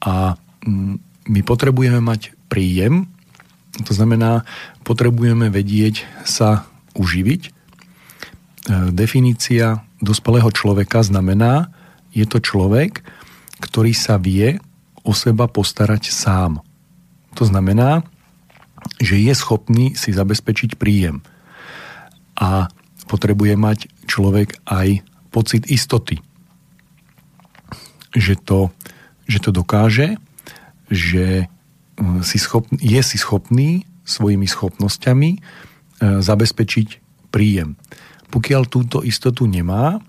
a 0.00 0.36
mm, 0.64 0.94
my 1.30 1.40
potrebujeme 1.44 2.00
mať 2.00 2.34
príjem, 2.50 3.06
to 3.86 3.92
znamená, 3.94 4.42
potrebujeme 4.82 5.48
vedieť 5.48 6.04
sa 6.26 6.66
uživiť. 6.98 7.42
E, 7.46 7.50
definícia 8.90 9.86
dospelého 10.02 10.50
človeka 10.50 11.06
znamená, 11.06 11.70
je 12.10 12.26
to 12.26 12.42
človek, 12.42 13.06
ktorý 13.62 13.94
sa 13.94 14.18
vie 14.18 14.58
o 15.06 15.14
seba 15.14 15.46
postarať 15.46 16.10
sám. 16.10 16.60
To 17.38 17.46
znamená, 17.46 18.02
že 18.98 19.20
je 19.20 19.32
schopný 19.36 19.94
si 19.94 20.10
zabezpečiť 20.10 20.74
príjem. 20.76 21.22
A 22.34 22.72
potrebuje 23.06 23.54
mať 23.54 23.78
človek 24.08 24.58
aj 24.66 25.04
pocit 25.30 25.68
istoty 25.70 26.18
že 28.14 28.34
to, 28.42 28.74
že 29.30 29.38
to 29.38 29.54
dokáže, 29.54 30.18
že 30.90 31.46
mm, 31.94 32.26
si 32.26 32.38
schopný, 32.42 32.82
je 32.82 33.00
si 33.06 33.16
schopný 33.16 33.86
svojimi 34.02 34.50
schopnosťami 34.50 35.30
e, 35.30 35.38
zabezpečiť 36.18 36.88
príjem. 37.30 37.78
Pokiaľ 38.34 38.62
túto 38.66 39.06
istotu 39.06 39.46
nemá, 39.46 39.96
e, 39.96 40.00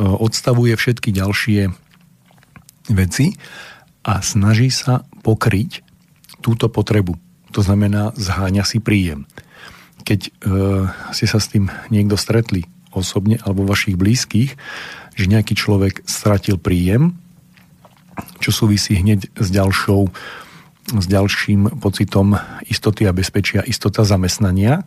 odstavuje 0.00 0.72
všetky 0.72 1.12
ďalšie 1.12 1.68
veci 2.88 3.36
a 4.00 4.24
snaží 4.24 4.72
sa 4.72 5.04
pokryť 5.20 5.84
túto 6.40 6.72
potrebu. 6.72 7.20
To 7.52 7.60
znamená, 7.60 8.16
zháňa 8.16 8.64
si 8.64 8.80
príjem. 8.80 9.28
Keď 10.08 10.20
e, 10.24 10.30
ste 11.12 11.26
sa 11.28 11.36
s 11.36 11.52
tým 11.52 11.68
niekto 11.92 12.16
stretli 12.16 12.64
osobne 12.96 13.36
alebo 13.44 13.68
vašich 13.68 14.00
blízkych, 14.00 14.56
že 15.14 15.30
nejaký 15.30 15.52
človek 15.54 16.04
stratil 16.08 16.56
príjem, 16.56 17.23
čo 18.38 18.50
súvisí 18.52 18.98
hneď 18.98 19.30
s 19.34 19.48
ďalšou 19.50 20.10
s 20.84 21.06
ďalším 21.08 21.80
pocitom 21.80 22.36
istoty 22.68 23.08
a 23.08 23.16
bezpečia, 23.16 23.64
istota 23.64 24.04
zamestnania. 24.04 24.84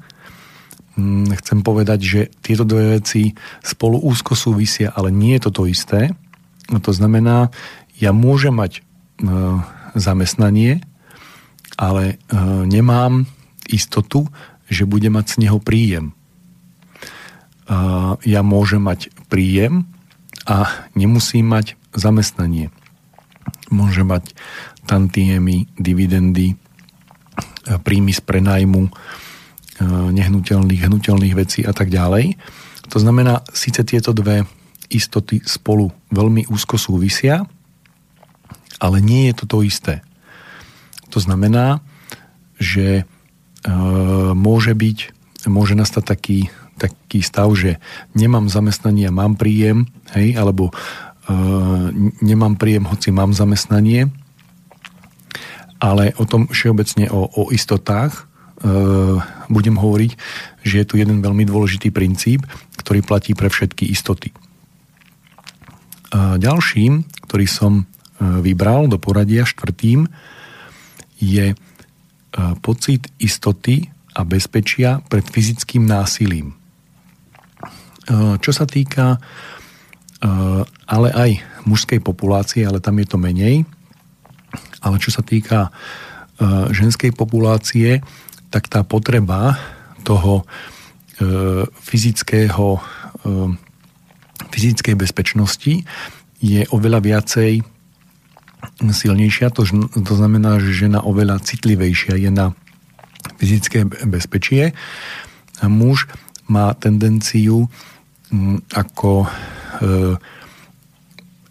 Mm, 0.94 1.34
chcem 1.42 1.60
povedať, 1.66 2.00
že 2.02 2.22
tieto 2.46 2.66
dve 2.66 3.02
veci 3.02 3.34
spolu 3.66 3.98
úzko 4.06 4.38
súvisia, 4.38 4.94
ale 4.94 5.10
nie 5.10 5.34
je 5.38 5.50
to 5.50 5.52
to 5.62 5.64
isté. 5.66 6.14
No 6.70 6.78
to 6.78 6.94
znamená, 6.94 7.50
ja 7.98 8.14
môžem 8.14 8.54
mať 8.54 8.78
e, 8.78 8.82
zamestnanie, 9.98 10.86
ale 11.82 12.04
e, 12.14 12.36
nemám 12.70 13.26
istotu, 13.66 14.30
že 14.70 14.86
budem 14.86 15.18
mať 15.18 15.38
z 15.38 15.50
neho 15.50 15.58
príjem. 15.58 16.14
E, 16.14 16.14
ja 18.22 18.42
môžem 18.46 18.86
mať 18.86 19.10
príjem 19.34 19.90
a 20.46 20.70
nemusím 20.94 21.50
mať 21.50 21.74
zamestnanie 21.98 22.70
môže 23.70 24.04
mať 24.04 24.34
tantiemy, 24.88 25.68
dividendy, 25.76 26.54
e, 26.54 26.56
príjmy 27.80 28.16
z 28.16 28.22
prenajmu 28.24 28.88
e, 28.88 28.92
nehnuteľných, 30.16 30.82
hnutelných 30.88 31.36
vecí 31.36 31.62
a 31.68 31.76
tak 31.76 31.92
ďalej. 31.92 32.40
To 32.92 32.98
znamená, 32.98 33.44
síce 33.52 33.84
tieto 33.84 34.16
dve 34.16 34.48
istoty 34.88 35.44
spolu 35.44 35.92
veľmi 36.16 36.48
úzko 36.48 36.80
súvisia, 36.80 37.44
ale 38.80 39.04
nie 39.04 39.28
je 39.28 39.44
to 39.44 39.46
to 39.46 39.58
isté. 39.68 40.06
To 41.12 41.20
znamená, 41.20 41.84
že 42.56 43.04
e, 43.04 43.72
môže 44.34 44.72
byť, 44.72 44.98
môže 45.52 45.76
nastať 45.76 46.04
taký, 46.04 46.40
taký 46.80 47.20
stav, 47.26 47.52
že 47.58 47.82
nemám 48.16 48.48
zamestnanie 48.48 49.10
a 49.10 49.16
mám 49.16 49.36
príjem, 49.36 49.90
hej, 50.16 50.38
alebo 50.40 50.72
nemám 52.24 52.56
príjem, 52.56 52.88
hoci 52.88 53.12
mám 53.12 53.36
zamestnanie, 53.36 54.08
ale 55.78 56.14
o 56.18 56.26
tom 56.26 56.50
všeobecne 56.50 57.10
o, 57.14 57.30
o 57.30 57.44
istotách 57.54 58.14
e, 58.18 58.22
budem 59.52 59.78
hovoriť, 59.78 60.12
že 60.66 60.76
je 60.82 60.86
tu 60.88 60.96
jeden 60.98 61.22
veľmi 61.22 61.46
dôležitý 61.46 61.94
princíp, 61.94 62.46
ktorý 62.82 63.06
platí 63.06 63.38
pre 63.38 63.52
všetky 63.52 63.86
istoty. 63.92 64.34
E, 64.34 64.36
ďalším, 66.42 67.06
ktorý 67.30 67.46
som 67.46 67.74
e, 67.78 67.84
vybral 68.42 68.90
do 68.90 68.98
poradia 68.98 69.46
štvrtým, 69.46 70.10
je 71.18 71.58
pocit 72.62 73.10
istoty 73.18 73.90
a 74.14 74.22
bezpečia 74.22 75.02
pred 75.10 75.26
fyzickým 75.26 75.82
násilím. 75.82 76.54
Čo 78.38 78.52
sa 78.54 78.70
týka 78.70 79.18
ale 80.88 81.10
aj 81.14 81.32
mužskej 81.70 82.02
populácie, 82.02 82.66
ale 82.66 82.82
tam 82.82 82.98
je 82.98 83.08
to 83.08 83.18
menej. 83.22 83.68
Ale 84.82 84.98
čo 84.98 85.14
sa 85.14 85.22
týka 85.22 85.70
eh, 85.70 86.66
ženskej 86.74 87.14
populácie, 87.14 88.02
tak 88.50 88.72
tá 88.72 88.82
potreba 88.82 89.60
toho 90.02 90.48
eh, 91.20 91.68
fyzického, 91.68 92.80
fyzickej 94.48 94.96
bezpečnosti 94.96 95.84
je 96.40 96.62
oveľa 96.72 97.00
viacej 97.04 97.66
silnejšia, 98.78 99.50
to, 99.50 99.66
znamená, 100.16 100.62
že 100.62 100.86
žena 100.86 101.02
oveľa 101.02 101.42
citlivejšia 101.42 102.18
je 102.18 102.30
na 102.30 102.54
fyzické 103.42 103.86
bezpečie. 104.06 104.74
A 105.62 105.66
muž 105.66 106.06
má 106.46 106.74
tendenciu 106.78 107.68
mm, 108.30 108.70
ako 108.74 109.26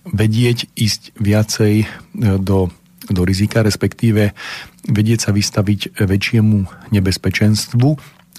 vedieť 0.07 0.71
ísť 0.79 1.03
viacej 1.19 1.75
e, 1.83 1.87
do, 2.39 2.71
do 3.11 3.23
rizika, 3.27 3.67
respektíve 3.67 4.33
vedieť 4.87 5.29
sa 5.29 5.31
vystaviť 5.35 5.99
väčšiemu 5.99 6.91
nebezpečenstvu 6.95 7.89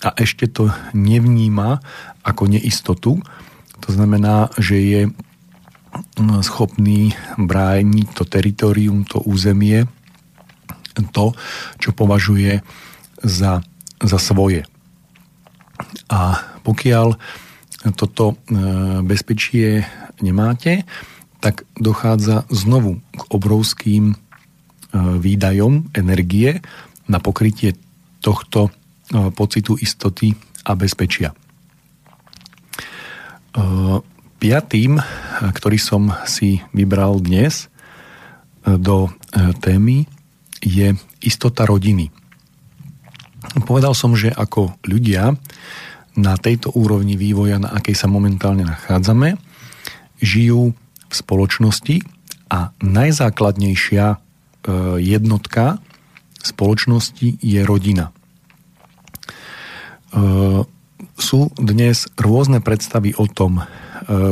a 0.07 0.09
ešte 0.15 0.47
to 0.47 0.71
nevníma 0.95 1.83
ako 2.23 2.43
neistotu. 2.47 3.19
To 3.83 3.89
znamená, 3.89 4.47
že 4.55 4.77
je 4.79 5.01
schopný 6.45 7.17
brániť 7.35 8.07
to 8.13 8.23
teritorium, 8.23 9.03
to 9.03 9.19
územie, 9.25 9.89
to, 11.13 11.33
čo 11.81 11.89
považuje 11.93 12.61
za, 13.21 13.65
za 14.01 14.19
svoje. 14.21 14.65
A 16.09 16.41
pokiaľ 16.61 17.17
toto 17.93 18.33
e, 18.33 18.35
bezpečie 19.05 19.85
nemáte, 20.21 20.83
tak 21.39 21.63
dochádza 21.77 22.49
znovu 22.49 22.99
k 23.13 23.21
obrovským 23.29 24.11
e, 24.11 24.15
výdajom 25.21 25.93
energie 25.93 26.59
na 27.05 27.21
pokrytie 27.21 27.77
tohto 28.19 28.67
e, 28.67 28.71
pocitu 29.31 29.77
istoty 29.79 30.35
a 30.67 30.75
bezpečia. 30.75 31.31
Piatým, 34.37 35.01
ktorý 35.41 35.79
som 35.81 36.13
si 36.29 36.61
vybral 36.77 37.17
dnes 37.25 37.73
do 38.61 39.09
témy, 39.65 40.05
je 40.61 40.93
istota 41.25 41.65
rodiny. 41.65 42.13
Povedal 43.65 43.97
som, 43.97 44.13
že 44.13 44.29
ako 44.29 44.77
ľudia 44.85 45.33
na 46.17 46.33
tejto 46.35 46.73
úrovni 46.73 47.13
vývoja, 47.13 47.61
na 47.61 47.69
akej 47.77 47.93
sa 47.93 48.09
momentálne 48.09 48.65
nachádzame, 48.65 49.37
žijú 50.17 50.73
v 51.07 51.13
spoločnosti 51.13 52.01
a 52.49 52.73
najzákladnejšia 52.81 54.05
e, 54.11 54.17
jednotka 54.97 55.77
spoločnosti 56.41 57.37
je 57.43 57.61
rodina. 57.67 58.15
sú 61.17 61.51
dnes 61.59 62.07
rôzne 62.15 62.63
predstavy 62.63 63.11
o 63.17 63.27
tom, 63.27 63.67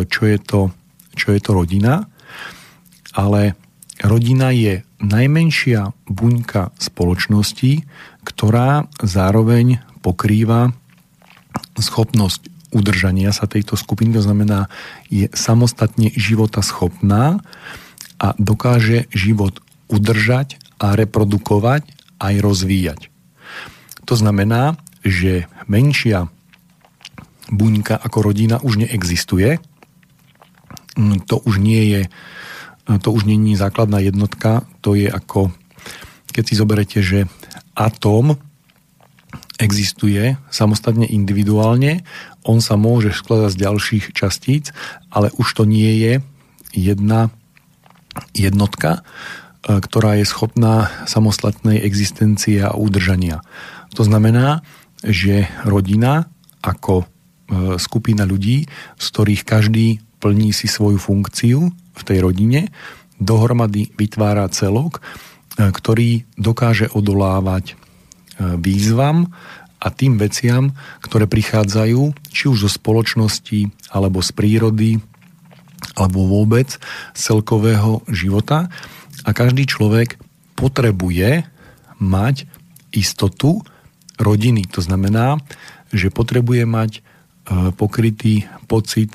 čo 0.07 0.21
je 0.23 0.37
to, 0.39 0.71
čo 1.17 1.35
je 1.35 1.39
to 1.43 1.51
rodina, 1.51 2.07
ale 3.11 3.59
rodina 3.99 4.55
je 4.55 4.87
najmenšia 5.03 5.91
buňka 6.07 6.71
spoločnosti, 6.79 7.83
ktorá 8.23 8.87
zároveň 9.03 9.83
pokrýva 9.99 10.71
schopnosť 11.79 12.51
udržania 12.75 13.31
sa 13.31 13.47
tejto 13.47 13.79
skupiny, 13.79 14.11
to 14.15 14.23
znamená, 14.23 14.67
je 15.07 15.31
samostatne 15.31 16.11
života 16.11 16.59
schopná 16.59 17.39
a 18.19 18.35
dokáže 18.35 19.07
život 19.15 19.63
udržať 19.87 20.59
a 20.81 20.95
reprodukovať 20.97 21.87
aj 22.19 22.33
rozvíjať. 22.43 23.01
To 24.05 24.15
znamená, 24.19 24.75
že 25.05 25.47
menšia 25.69 26.27
buňka 27.47 27.95
ako 27.95 28.17
rodina 28.25 28.57
už 28.59 28.85
neexistuje. 28.85 29.61
To 31.29 31.35
už 31.45 31.61
nie 31.61 31.83
je 31.95 32.01
to 32.85 33.09
už 33.09 33.25
nie 33.25 33.41
je 33.41 33.57
základná 33.57 33.97
jednotka, 33.97 34.61
to 34.85 34.93
je 34.93 35.09
ako 35.09 35.49
keď 36.29 36.43
si 36.45 36.53
zoberete, 36.59 36.99
že 37.01 37.25
atóm 37.73 38.37
existuje 39.55 40.35
samostatne 40.51 41.07
individuálne, 41.07 42.03
on 42.43 42.59
sa 42.59 42.75
môže 42.75 43.15
skladať 43.15 43.49
z 43.55 43.61
ďalších 43.61 44.05
častíc, 44.11 44.75
ale 45.09 45.31
už 45.39 45.47
to 45.55 45.63
nie 45.63 45.91
je 45.99 46.13
jedna 46.75 47.31
jednotka, 48.35 48.99
e, 48.99 49.79
ktorá 49.79 50.19
je 50.19 50.25
schopná 50.27 50.91
samostatnej 51.07 51.83
existencie 51.83 52.63
a 52.63 52.75
udržania. 52.75 53.43
To 53.95 54.03
znamená, 54.03 54.63
že 55.03 55.47
rodina 55.63 56.27
ako 56.63 57.03
e, 57.03 57.05
skupina 57.79 58.27
ľudí, 58.27 58.67
z 58.99 59.05
ktorých 59.11 59.43
každý 59.47 59.87
plní 60.19 60.51
si 60.55 60.67
svoju 60.67 60.99
funkciu 60.99 61.71
v 61.95 62.01
tej 62.03 62.23
rodine, 62.23 62.71
dohromady 63.19 63.91
vytvára 63.95 64.47
celok, 64.51 64.99
e, 64.99 65.71
ktorý 65.71 66.27
dokáže 66.35 66.91
odolávať 66.91 67.79
výzvam 68.39 69.31
a 69.85 69.87
tým 69.93 70.17
veciam, 70.17 70.73
ktoré 71.05 71.29
prichádzajú 71.29 72.17
či 72.33 72.43
už 72.49 72.65
zo 72.65 72.69
spoločnosti, 72.71 73.69
alebo 73.93 74.23
z 74.25 74.29
prírody, 74.33 74.91
alebo 75.93 76.25
vôbec 76.25 76.81
celkového 77.13 78.01
života. 78.09 78.73
A 79.23 79.29
každý 79.31 79.69
človek 79.69 80.17
potrebuje 80.57 81.45
mať 82.01 82.49
istotu 82.89 83.61
rodiny. 84.17 84.65
To 84.73 84.81
znamená, 84.81 85.37
že 85.93 86.09
potrebuje 86.09 86.63
mať 86.65 86.91
e, 86.97 87.01
pokrytý 87.75 88.47
pocit 88.65 89.13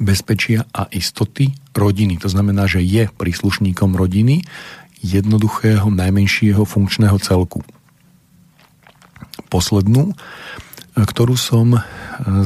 bezpečia 0.00 0.64
a 0.72 0.88
istoty 0.94 1.52
rodiny. 1.74 2.20
To 2.22 2.28
znamená, 2.30 2.70
že 2.70 2.80
je 2.80 3.10
príslušníkom 3.10 3.96
rodiny 3.98 4.46
jednoduchého 5.04 5.92
najmenšieho 5.92 6.64
funkčného 6.64 7.20
celku 7.20 7.60
poslednú, 9.48 10.12
e, 10.12 10.14
ktorú 10.94 11.34
som 11.34 11.76
e, 11.76 11.80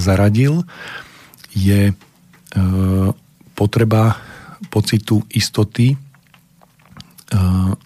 zaradil, 0.01 0.65
je 1.53 1.93
e, 1.93 1.95
potreba 3.57 4.21
pocitu 4.71 5.23
istoty 5.31 5.99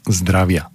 zdravia. 0.07 0.71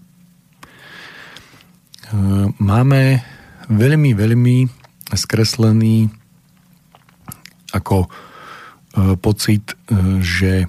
Máme 2.60 3.24
veľmi, 3.72 4.12
veľmi 4.12 4.58
skreslený 5.16 6.12
ako 7.72 8.12
pocit, 9.24 9.72
že 10.20 10.68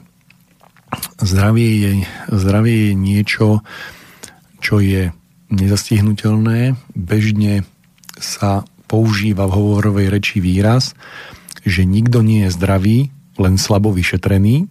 zdravie 1.19 1.71
je, 1.83 1.93
zdravie 2.31 2.77
je 2.91 2.93
niečo, 2.95 3.67
čo 4.63 4.79
je 4.79 5.11
nezastihnutelné. 5.49 6.77
Bežne 6.93 7.65
sa 8.19 8.65
používa 8.89 9.45
v 9.49 9.57
hovorovej 9.57 10.07
reči 10.09 10.37
výraz, 10.41 10.97
že 11.65 11.85
nikto 11.85 12.25
nie 12.25 12.49
je 12.49 12.55
zdravý, 12.57 12.99
len 13.39 13.61
slabo 13.61 13.93
vyšetrený. 13.93 14.67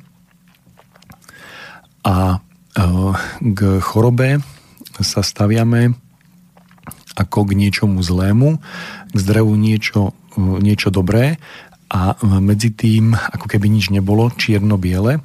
A 2.03 2.15
e, 2.33 2.37
k 3.41 3.59
chorobe 3.79 4.41
sa 4.99 5.21
staviame 5.21 5.93
ako 7.17 7.49
k 7.49 7.57
niečomu 7.57 8.01
zlému, 8.01 8.61
k 9.13 9.17
zdravu 9.17 9.53
niečo, 9.57 10.13
e, 10.35 10.41
niečo 10.61 10.89
dobré 10.89 11.37
a 11.87 12.19
medzi 12.27 12.75
tým 12.75 13.15
ako 13.15 13.47
keby 13.47 13.71
nič 13.71 13.89
nebolo 13.95 14.27
čierno-biele, 14.33 15.23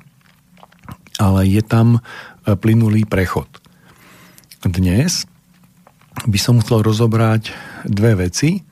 ale 1.18 1.40
je 1.48 1.62
tam 1.64 1.98
e, 1.98 2.00
plynulý 2.54 3.08
prechod. 3.08 3.48
Dnes 4.62 5.26
by 6.26 6.38
som 6.38 6.60
chcel 6.60 6.84
rozobrať 6.84 7.52
dve 7.88 8.28
veci 8.28 8.62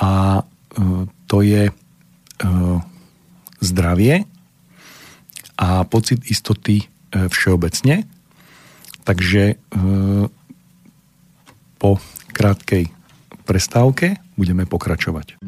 a 0.00 0.40
e, 0.40 0.42
to 1.26 1.38
je 1.42 1.68
e, 1.68 1.74
zdravie 3.60 4.24
a 5.60 5.84
pocit 5.84 6.24
istoty 6.28 6.84
e, 6.84 6.86
všeobecne. 7.28 8.06
Takže 9.00 9.58
po 11.80 11.98
krátkej 12.30 12.92
prestávke 13.42 14.22
budeme 14.38 14.68
pokračovať. 14.68 15.40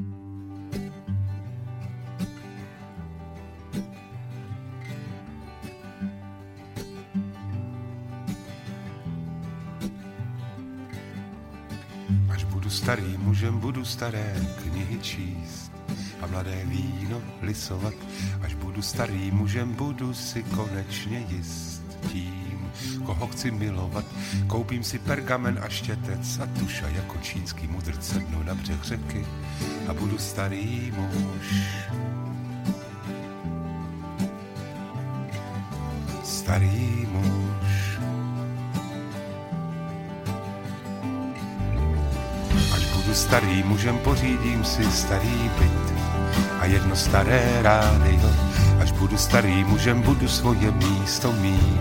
Starý 12.83 13.15
mužem 13.19 13.59
budu 13.63 13.85
staré 13.85 14.35
knihy 14.63 14.99
číst 14.99 15.73
a 16.21 16.27
mladé 16.27 16.65
víno 16.65 17.23
lisovat. 17.43 17.95
Až 18.43 18.55
budu 18.55 18.83
starý 18.83 19.31
mužem, 19.31 19.75
budu 19.75 20.15
si 20.15 20.43
konečně 20.43 21.19
jist 21.29 21.83
tím, 22.11 22.71
koho 23.07 23.27
chci 23.27 23.51
milovat. 23.51 24.05
Koupím 24.47 24.85
si 24.85 24.99
pergamen 24.99 25.59
a 25.63 25.69
štětec 25.69 26.39
a 26.43 26.47
tuša 26.59 26.89
jako 26.89 27.19
čínský 27.23 27.67
mudrc 27.67 28.03
sednu 28.03 28.43
na 28.43 28.55
břeh 28.55 28.83
řeky 28.83 29.27
a 29.89 29.95
budu 29.95 30.19
starý 30.19 30.93
muž. 30.97 31.47
Starý 36.25 37.07
muž. 37.11 37.62
Budu 43.13 43.21
starý 43.21 43.63
mužem, 43.63 43.99
pořídím 43.99 44.65
si 44.65 44.85
starý 44.91 45.51
byt 45.59 45.93
a 46.61 46.67
jedno 46.67 46.97
staré 46.97 47.45
rádio. 47.63 48.31
Až 48.81 48.93
budu 48.93 49.17
starý 49.17 49.65
mužem, 49.65 50.03
budu 50.03 50.29
svoje 50.29 50.71
místo 50.71 51.33
mít. 51.33 51.81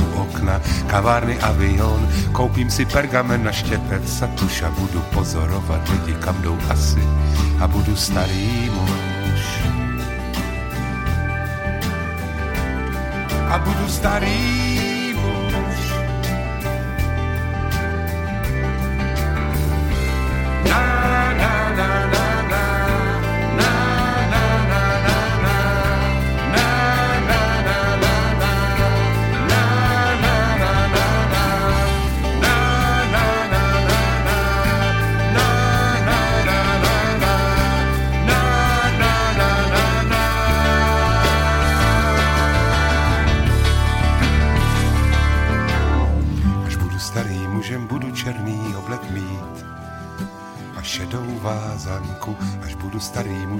U 0.00 0.20
okna, 0.20 0.60
kavárny, 0.86 1.38
avion, 1.38 2.08
koupím 2.32 2.70
si 2.70 2.84
pergamen 2.84 3.44
na 3.44 3.52
štěpec 3.52 4.22
a 4.22 4.26
tuša 4.26 4.70
budu 4.70 5.00
pozorovat 5.12 5.88
lidi, 5.88 6.14
kam 6.24 6.42
jdou 6.42 6.58
asi 6.68 7.04
a 7.60 7.68
budu 7.68 7.96
starý 7.96 8.70
muž. 8.72 9.44
A 13.48 13.58
budu 13.58 13.88
starý 13.88 14.71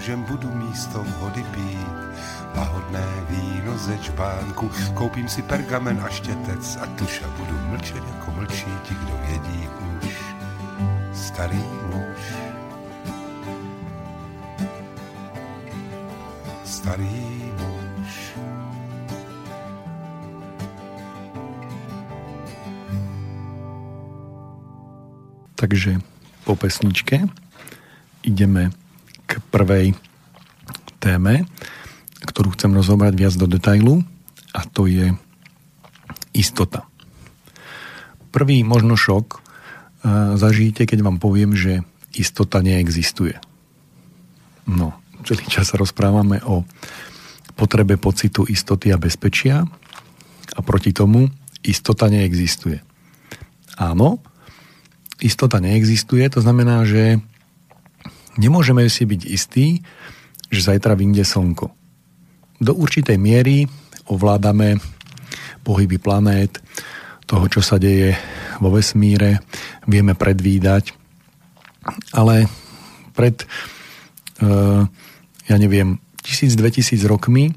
mužem 0.03 0.23
budu 0.23 0.51
místom 0.51 1.07
hody 1.21 1.45
pít. 1.55 1.87
Lahodné 2.57 3.07
víno 3.31 3.79
ze 3.79 3.99
čpánku, 3.99 4.71
koupím 4.95 5.29
si 5.29 5.43
pergamen 5.43 6.03
a 6.03 6.09
štětec 6.09 6.79
a 6.83 6.87
tuša 6.87 7.29
budu 7.39 7.59
mlčet 7.59 8.03
jako 8.15 8.31
mlčí 8.31 8.67
ti, 8.83 8.95
kdo 8.95 9.19
vědí 9.27 9.69
už. 10.03 10.19
Starý 11.15 11.63
muž. 11.87 12.21
Starý 16.65 17.53
muž. 17.59 18.35
Takže 25.55 25.99
po 26.45 26.57
pesničke 26.57 27.23
ideme 28.23 28.82
k 29.33 29.41
prvej 29.49 29.97
téme, 31.01 31.49
ktorú 32.29 32.53
chcem 32.53 32.77
rozobrať 32.77 33.17
viac 33.17 33.35
do 33.41 33.49
detailu 33.49 34.05
a 34.53 34.69
to 34.69 34.85
je 34.85 35.17
istota. 36.37 36.85
Prvý 38.29 38.61
možno 38.61 39.01
šok 39.01 39.41
zažijete, 40.37 40.85
keď 40.85 41.01
vám 41.01 41.17
poviem, 41.17 41.57
že 41.57 41.81
istota 42.13 42.61
neexistuje. 42.61 43.41
No, 44.69 44.93
celý 45.25 45.49
čas 45.49 45.73
rozprávame 45.73 46.45
o 46.45 46.69
potrebe 47.57 47.97
pocitu 47.97 48.45
istoty 48.45 48.93
a 48.93 49.01
bezpečia 49.01 49.65
a 50.53 50.61
proti 50.61 50.93
tomu 50.93 51.33
istota 51.65 52.11
neexistuje. 52.13 52.81
Áno, 53.81 54.21
istota 55.23 55.63
neexistuje, 55.63 56.27
to 56.29 56.43
znamená, 56.43 56.85
že 56.85 57.23
nemôžeme 58.37 58.87
si 58.89 59.05
byť 59.05 59.23
istí, 59.27 59.67
že 60.53 60.61
zajtra 60.61 60.97
vyjde 60.97 61.25
slnko. 61.25 61.67
Do 62.63 62.73
určitej 62.77 63.17
miery 63.19 63.67
ovládame 64.07 64.79
pohyby 65.65 65.99
planét, 65.99 66.61
toho, 67.27 67.49
čo 67.49 67.65
sa 67.65 67.81
deje 67.81 68.13
vo 68.61 68.69
vesmíre, 68.69 69.41
vieme 69.89 70.13
predvídať, 70.13 70.93
ale 72.13 72.45
pred, 73.17 73.49
uh, 74.45 74.85
ja 75.49 75.57
neviem, 75.57 75.97
1000-2000 76.23 77.09
rokmi 77.09 77.51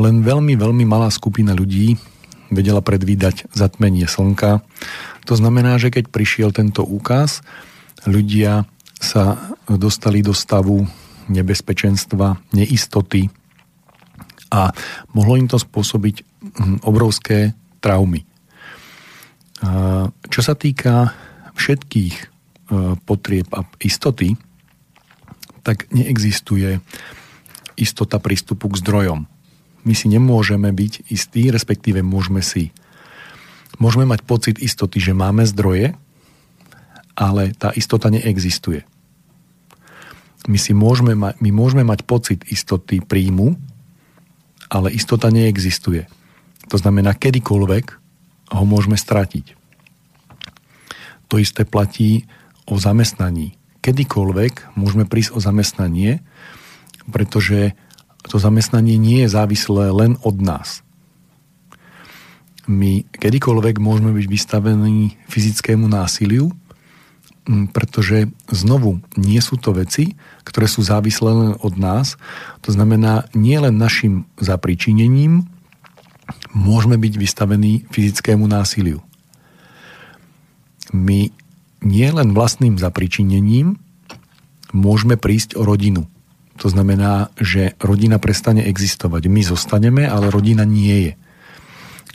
len 0.00 0.22
veľmi, 0.24 0.54
veľmi 0.56 0.84
malá 0.86 1.12
skupina 1.12 1.52
ľudí 1.52 1.98
vedela 2.50 2.82
predvídať 2.82 3.46
zatmenie 3.54 4.08
slnka. 4.10 4.62
To 5.30 5.34
znamená, 5.38 5.78
že 5.78 5.94
keď 5.94 6.10
prišiel 6.10 6.50
tento 6.50 6.82
úkaz, 6.82 7.46
ľudia 8.08 8.66
sa 9.00 9.56
dostali 9.64 10.20
do 10.20 10.36
stavu 10.36 10.84
nebezpečenstva, 11.32 12.36
neistoty 12.52 13.32
a 14.52 14.68
mohlo 15.16 15.40
im 15.40 15.48
to 15.48 15.56
spôsobiť 15.56 16.16
hm, 16.20 16.84
obrovské 16.84 17.56
traumy. 17.80 18.28
Čo 20.28 20.40
sa 20.40 20.56
týka 20.56 21.12
všetkých 21.52 22.14
e, 22.16 22.26
potrieb 23.04 23.44
a 23.52 23.64
istoty, 23.84 24.32
tak 25.60 25.84
neexistuje 25.92 26.80
istota 27.76 28.16
prístupu 28.16 28.72
k 28.72 28.80
zdrojom 28.80 29.28
my 29.84 29.94
si 29.96 30.06
nemôžeme 30.12 30.68
byť 30.68 31.08
istí, 31.08 31.48
respektíve 31.48 32.04
môžeme 32.04 32.44
si. 32.44 32.72
Môžeme 33.80 34.04
mať 34.04 34.20
pocit 34.28 34.56
istoty, 34.60 35.00
že 35.00 35.16
máme 35.16 35.48
zdroje, 35.48 35.96
ale 37.20 37.52
tá 37.52 37.68
istota 37.76 38.08
neexistuje. 38.08 38.88
My, 40.48 40.56
si 40.56 40.72
môžeme, 40.72 41.12
ma- 41.12 41.36
my 41.36 41.52
môžeme 41.52 41.84
mať 41.84 42.08
pocit 42.08 42.40
istoty 42.48 43.04
príjmu, 43.04 43.60
ale 44.72 44.88
istota 44.96 45.28
neexistuje. 45.28 46.08
To 46.72 46.80
znamená, 46.80 47.12
kedykoľvek 47.12 47.86
ho 48.56 48.64
môžeme 48.64 48.96
stratiť. 48.96 49.52
To 51.28 51.36
isté 51.36 51.68
platí 51.68 52.24
o 52.64 52.80
zamestnaní. 52.80 53.60
Kedykoľvek 53.84 54.72
môžeme 54.80 55.04
prísť 55.04 55.36
o 55.36 55.38
zamestnanie, 55.44 56.24
pretože 57.12 57.76
to 58.24 58.40
zamestnanie 58.40 58.96
nie 58.96 59.26
je 59.26 59.32
závislé 59.32 59.92
len 59.92 60.16
od 60.24 60.40
nás. 60.40 60.80
My 62.70 63.02
kedykoľvek 63.18 63.82
môžeme 63.82 64.14
byť 64.14 64.26
vystavení 64.30 65.18
fyzickému 65.26 65.90
násiliu, 65.90 66.54
pretože 67.74 68.30
znovu 68.46 69.02
nie 69.18 69.42
sú 69.42 69.58
to 69.58 69.74
veci, 69.74 70.14
ktoré 70.46 70.70
sú 70.70 70.86
závislé 70.86 71.30
len 71.34 71.52
od 71.58 71.74
nás. 71.74 72.14
To 72.62 72.70
znamená, 72.70 73.26
nie 73.34 73.58
len 73.58 73.74
našim 73.74 74.28
zapričinením 74.38 75.50
môžeme 76.54 76.94
byť 76.94 77.14
vystavení 77.18 77.72
fyzickému 77.90 78.46
násiliu. 78.46 79.02
My 80.94 81.30
nie 81.80 82.08
len 82.10 82.34
vlastným 82.36 82.78
zapričinením 82.78 83.78
môžeme 84.70 85.18
prísť 85.18 85.58
o 85.58 85.66
rodinu. 85.66 86.06
To 86.60 86.68
znamená, 86.68 87.32
že 87.40 87.72
rodina 87.80 88.20
prestane 88.20 88.68
existovať. 88.68 89.32
My 89.32 89.40
zostaneme, 89.40 90.04
ale 90.04 90.28
rodina 90.28 90.68
nie 90.68 91.10
je. 91.10 91.12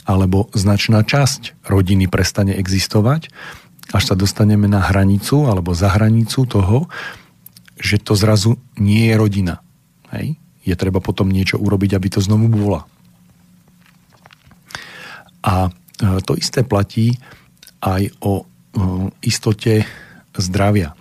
Alebo 0.05 0.53
značná 0.53 1.01
časť 1.01 1.65
rodiny 1.65 2.05
prestane 2.05 2.53
existovať, 2.53 3.33
až 3.93 4.03
sa 4.13 4.15
dostaneme 4.17 4.65
na 4.65 4.81
hranicu 4.81 5.45
alebo 5.45 5.75
za 5.77 5.93
hranicu 5.93 6.47
toho, 6.49 6.89
že 7.75 8.01
to 8.01 8.15
zrazu 8.15 8.57
nie 8.79 9.11
je 9.11 9.15
rodina. 9.19 9.61
Hej? 10.15 10.39
Je 10.65 10.73
treba 10.73 11.03
potom 11.03 11.29
niečo 11.29 11.59
urobiť, 11.61 11.93
aby 11.93 12.07
to 12.09 12.19
znovu 12.23 12.49
bola. 12.49 12.87
A 15.45 15.69
e, 15.69 15.71
to 16.25 16.33
isté 16.33 16.65
platí 16.65 17.13
aj 17.83 18.09
o 18.25 18.41
e, 18.41 18.43
istote 19.21 19.85
zdravia. 20.33 20.95
E, 20.95 20.97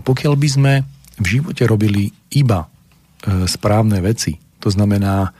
pokiaľ 0.00 0.34
by 0.40 0.48
sme 0.48 0.72
v 1.20 1.26
živote 1.28 1.62
robili 1.68 2.10
iba 2.34 2.66
správne 3.24 4.04
veci, 4.04 4.36
to 4.60 4.68
znamená, 4.68 5.32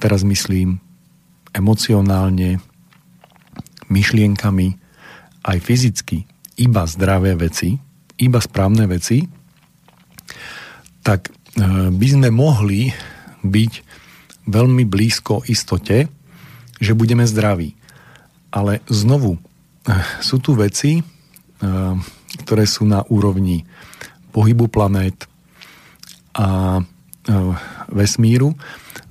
teraz 0.00 0.24
myslím 0.24 0.80
emocionálne, 1.52 2.56
myšlienkami, 3.92 4.80
aj 5.44 5.58
fyzicky, 5.60 6.24
iba 6.60 6.84
zdravé 6.84 7.36
veci, 7.36 7.78
iba 8.20 8.40
správne 8.40 8.84
veci, 8.84 9.24
tak 11.00 11.28
e, 11.28 11.32
by 11.88 12.06
sme 12.06 12.28
mohli 12.28 12.92
byť 13.40 13.72
veľmi 14.50 14.84
blízko 14.84 15.48
istote, 15.48 16.08
že 16.80 16.92
budeme 16.92 17.24
zdraví. 17.24 17.72
Ale 18.50 18.82
znovu, 18.90 19.38
sú 20.20 20.36
tu 20.42 20.56
veci, 20.58 21.00
ktoré 22.44 22.64
sú 22.64 22.88
na 22.88 23.04
úrovni 23.08 23.64
pohybu 24.30 24.70
planét 24.70 25.26
a 26.36 26.78
e, 26.78 26.82
vesmíru. 27.90 28.54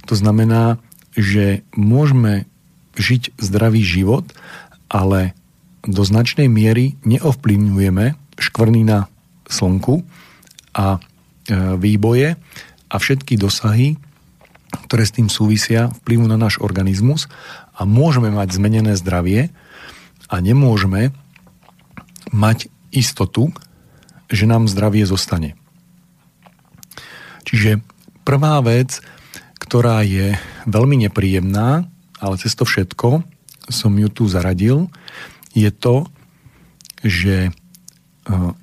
To 0.08 0.15
znamená, 0.15 0.80
že 1.13 1.68
môžeme 1.76 2.48
žiť 2.96 3.36
zdravý 3.38 3.84
život, 3.84 4.24
ale 4.88 5.36
do 5.86 6.04
značnej 6.04 6.52
miery 6.52 7.00
neovplyvňujeme 7.08 8.15
škvrny 8.39 8.82
na 8.84 9.08
slnku 9.48 10.04
a 10.76 10.98
e, 10.98 11.00
výboje 11.80 12.36
a 12.89 12.96
všetky 12.96 13.39
dosahy, 13.39 13.96
ktoré 14.89 15.04
s 15.06 15.15
tým 15.15 15.28
súvisia, 15.32 15.89
vplyvu 16.04 16.30
na 16.30 16.38
náš 16.38 16.62
organizmus 16.62 17.32
a 17.74 17.88
môžeme 17.88 18.30
mať 18.30 18.60
zmenené 18.60 18.94
zdravie 19.00 19.50
a 20.30 20.36
nemôžeme 20.38 21.15
mať 22.30 22.70
istotu, 22.94 23.50
že 24.30 24.46
nám 24.46 24.70
zdravie 24.70 25.06
zostane. 25.10 25.58
Čiže 27.50 27.82
prvá 28.22 28.62
vec, 28.62 29.02
ktorá 29.58 30.06
je 30.06 30.38
veľmi 30.70 31.10
nepríjemná, 31.10 31.89
ale 32.22 32.36
cez 32.38 32.54
to 32.54 32.62
všetko 32.65 33.26
som 33.70 33.94
ju 33.98 34.10
tu 34.10 34.30
zaradil, 34.30 34.89
je 35.54 35.70
to, 35.74 36.06
že 37.02 37.50
e, 37.50 37.52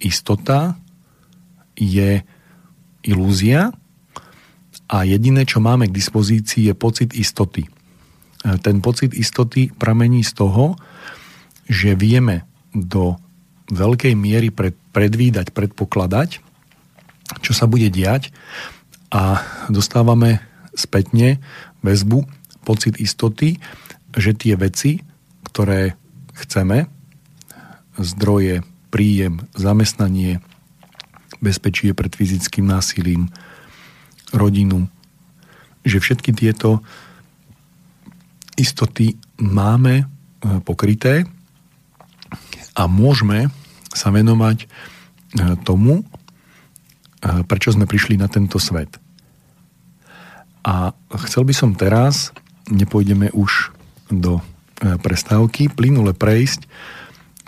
istota 0.00 0.78
je 1.76 2.22
ilúzia 3.06 3.72
a 4.86 4.96
jediné, 5.02 5.42
čo 5.48 5.58
máme 5.58 5.90
k 5.90 5.96
dispozícii, 5.96 6.70
je 6.70 6.74
pocit 6.76 7.10
istoty. 7.16 7.66
E, 7.66 7.70
ten 8.62 8.78
pocit 8.84 9.16
istoty 9.16 9.72
pramení 9.72 10.22
z 10.22 10.32
toho, 10.36 10.78
že 11.66 11.98
vieme 11.98 12.46
do 12.70 13.18
veľkej 13.72 14.14
miery 14.14 14.54
pred, 14.54 14.78
predvídať, 14.94 15.50
predpokladať, 15.50 16.38
čo 17.42 17.52
sa 17.52 17.66
bude 17.66 17.90
diať 17.90 18.30
a 19.10 19.42
dostávame 19.66 20.38
spätne 20.78 21.42
väzbu, 21.82 22.22
pocit 22.62 22.98
istoty, 23.02 23.58
že 24.14 24.34
tie 24.34 24.54
veci, 24.54 25.02
ktoré 25.50 25.98
chceme, 26.36 26.86
zdroje, 27.96 28.60
príjem, 28.92 29.48
zamestnanie, 29.56 30.44
bezpečie 31.40 31.96
pred 31.96 32.12
fyzickým 32.12 32.64
násilím, 32.68 33.32
rodinu, 34.32 34.88
že 35.86 36.02
všetky 36.02 36.34
tieto 36.36 36.82
istoty 38.56 39.16
máme 39.38 39.94
e, 40.00 40.04
pokryté 40.64 41.28
a 42.74 42.88
môžeme 42.88 43.52
sa 43.92 44.10
venovať 44.10 44.64
e, 44.64 44.66
tomu, 45.62 46.02
e, 46.02 46.04
prečo 47.44 47.70
sme 47.70 47.84
prišli 47.86 48.16
na 48.16 48.26
tento 48.26 48.56
svet. 48.56 48.96
A 50.66 50.90
chcel 51.28 51.46
by 51.46 51.54
som 51.54 51.78
teraz, 51.78 52.34
nepôjdeme 52.66 53.30
už 53.30 53.70
do 54.10 54.42
prestávky, 54.80 55.72
plynule 55.72 56.12
prejsť 56.12 56.68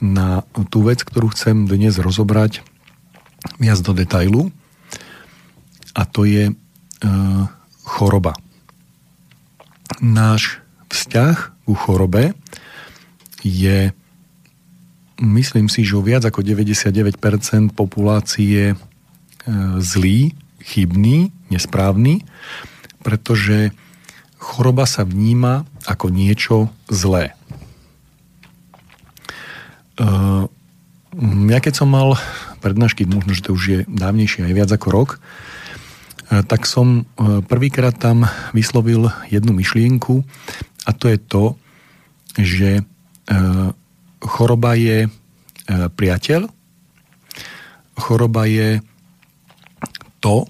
na 0.00 0.46
tú 0.70 0.86
vec, 0.86 1.02
ktorú 1.02 1.34
chcem 1.34 1.66
dnes 1.66 1.98
rozobrať 1.98 2.62
viac 3.58 3.78
do 3.82 3.92
detailu 3.94 4.50
a 5.94 6.02
to 6.06 6.22
je 6.26 6.50
e, 6.50 6.54
choroba. 7.82 8.38
Náš 9.98 10.62
vzťah 10.88 11.66
ku 11.66 11.74
chorobe 11.74 12.32
je 13.42 13.90
myslím 15.18 15.66
si, 15.66 15.82
že 15.82 15.98
viac 15.98 16.22
ako 16.22 16.46
99% 16.46 17.74
populácie 17.74 18.72
e, 18.72 18.76
zlý, 19.82 20.38
chybný, 20.62 21.34
nesprávny, 21.50 22.22
pretože 23.02 23.74
choroba 24.38 24.86
sa 24.86 25.02
vníma 25.02 25.66
ako 25.84 26.14
niečo 26.14 26.70
zlé. 26.86 27.34
Uh, 29.98 30.46
ja 31.50 31.58
keď 31.58 31.74
som 31.74 31.90
mal 31.90 32.14
prednášky, 32.62 33.02
možno, 33.02 33.34
že 33.34 33.44
to 33.44 33.54
už 33.54 33.64
je 33.66 33.78
dávnejšie, 33.90 34.46
aj 34.46 34.54
viac 34.54 34.70
ako 34.70 34.88
rok, 34.94 35.10
uh, 35.18 36.46
tak 36.46 36.70
som 36.70 37.02
uh, 37.02 37.42
prvýkrát 37.42 37.98
tam 37.98 38.30
vyslovil 38.54 39.10
jednu 39.26 39.50
myšlienku 39.52 40.22
a 40.86 40.90
to 40.94 41.10
je 41.12 41.18
to, 41.20 41.44
že 42.38 42.80
choroba 44.24 44.72
je 44.72 45.04
priateľ, 45.68 46.48
choroba 47.92 48.48
je 48.48 48.80
to, 50.24 50.48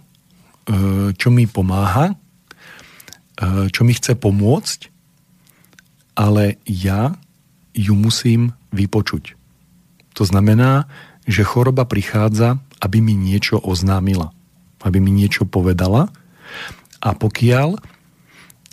čo 1.19 1.29
mi 1.35 1.51
pomáha, 1.51 2.15
čo 3.71 3.81
mi 3.87 3.95
chce 3.95 4.19
pomôcť, 4.19 4.91
ale 6.19 6.59
ja 6.67 7.15
ju 7.71 7.95
musím 7.95 8.59
vypočuť. 8.75 9.39
To 10.19 10.27
znamená, 10.27 10.91
že 11.31 11.47
choroba 11.47 11.87
prichádza, 11.87 12.59
aby 12.83 12.99
mi 12.99 13.15
niečo 13.15 13.63
oznámila, 13.63 14.35
aby 14.83 14.99
mi 14.99 15.15
niečo 15.15 15.47
povedala 15.47 16.11
a 16.99 17.15
pokiaľ 17.15 17.79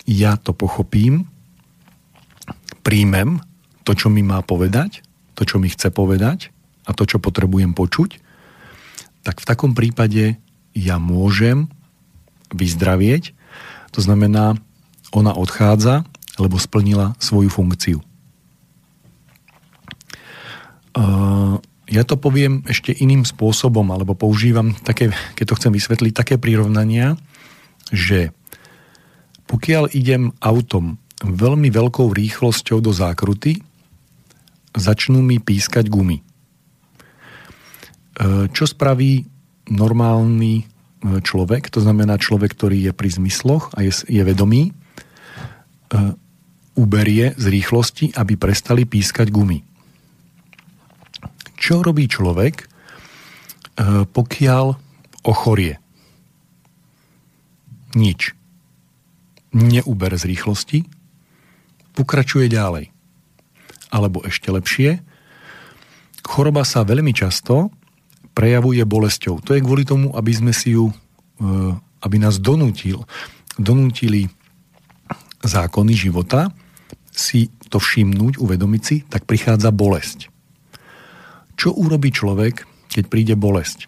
ja 0.10 0.38
to 0.42 0.58
pochopím, 0.58 1.30
príjmem 2.82 3.42
to, 3.86 3.94
čo 3.94 4.10
mi 4.10 4.26
má 4.26 4.42
povedať, 4.42 5.06
to, 5.38 5.46
čo 5.46 5.62
mi 5.62 5.70
chce 5.70 5.94
povedať 5.94 6.50
a 6.90 6.98
to, 6.98 7.06
čo 7.06 7.22
potrebujem 7.22 7.78
počuť, 7.78 8.18
tak 9.22 9.42
v 9.42 9.46
takom 9.46 9.78
prípade 9.78 10.42
ja 10.74 10.98
môžem 10.98 11.70
vyzdravieť. 12.54 13.35
To 13.96 14.00
znamená, 14.04 14.60
ona 15.16 15.32
odchádza, 15.32 16.04
lebo 16.36 16.60
splnila 16.60 17.16
svoju 17.18 17.48
funkciu. 17.48 18.04
Ja 21.86 22.04
to 22.04 22.20
poviem 22.20 22.68
ešte 22.68 22.92
iným 22.92 23.24
spôsobom, 23.24 23.88
alebo 23.96 24.18
používam 24.18 24.76
také, 24.84 25.16
keď 25.40 25.46
to 25.48 25.58
chcem 25.62 25.72
vysvetliť, 25.72 26.12
také 26.12 26.36
prirovnania, 26.36 27.16
že 27.94 28.36
pokiaľ 29.48 29.96
idem 29.96 30.36
autom 30.44 31.00
veľmi 31.24 31.72
veľkou 31.72 32.12
rýchlosťou 32.12 32.84
do 32.84 32.92
zákruty, 32.92 33.64
začnú 34.76 35.24
mi 35.24 35.40
pískať 35.40 35.88
gumy. 35.88 36.20
Čo 38.52 38.66
spraví 38.68 39.24
normálny 39.72 40.75
človek, 41.06 41.70
to 41.70 41.80
znamená 41.86 42.18
človek, 42.18 42.58
ktorý 42.58 42.90
je 42.90 42.94
pri 42.96 43.10
zmysloch 43.14 43.74
a 43.78 43.86
je, 43.86 43.94
je 44.10 44.24
vedomý, 44.26 44.74
uberie 46.76 47.38
z 47.38 47.46
rýchlosti, 47.46 48.18
aby 48.18 48.36
prestali 48.36 48.90
pískať 48.90 49.30
gumy 49.30 49.64
čo 51.66 51.82
robí 51.82 52.06
človek, 52.06 52.56
e, 52.62 52.66
pokiaľ 54.06 54.66
ochorie? 55.26 55.82
Nič. 57.98 58.38
Neuber 59.50 60.14
z 60.14 60.30
rýchlosti, 60.30 60.86
pokračuje 61.98 62.54
ďalej. 62.54 62.94
Alebo 63.90 64.22
ešte 64.28 64.54
lepšie, 64.54 65.02
choroba 66.22 66.62
sa 66.62 66.86
veľmi 66.86 67.16
často 67.18 67.74
prejavuje 68.36 68.84
bolesťou. 68.84 69.40
To 69.48 69.56
je 69.56 69.64
kvôli 69.64 69.88
tomu, 69.88 70.12
aby 70.12 70.36
sme 70.36 70.52
si 70.52 70.76
ju, 70.76 70.92
e, 70.92 70.94
aby 72.04 72.18
nás 72.20 72.38
donútil, 72.38 73.08
donútili 73.56 74.28
zákony 75.42 75.96
života, 75.96 76.52
si 77.16 77.48
to 77.72 77.80
všimnúť, 77.80 78.44
uvedomiť 78.44 78.82
si, 78.84 79.08
tak 79.08 79.24
prichádza 79.24 79.72
bolesť. 79.72 80.28
Čo 81.56 81.72
urobí 81.72 82.12
človek, 82.12 82.68
keď 82.92 83.04
príde 83.08 83.36
bolesť? 83.40 83.88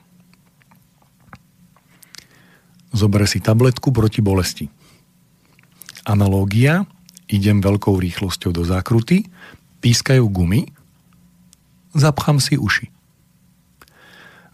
Zobere 2.95 3.27
si 3.27 3.43
tabletku 3.43 3.91
proti 3.91 4.23
bolesti. 4.23 4.71
Analógia, 6.07 6.87
idem 7.27 7.59
veľkou 7.59 7.99
rýchlosťou 7.99 8.55
do 8.55 8.63
zákruty, 8.63 9.27
pískajú 9.83 10.23
gumy, 10.31 10.71
zapchám 11.91 12.39
si 12.39 12.55
uši. 12.55 12.96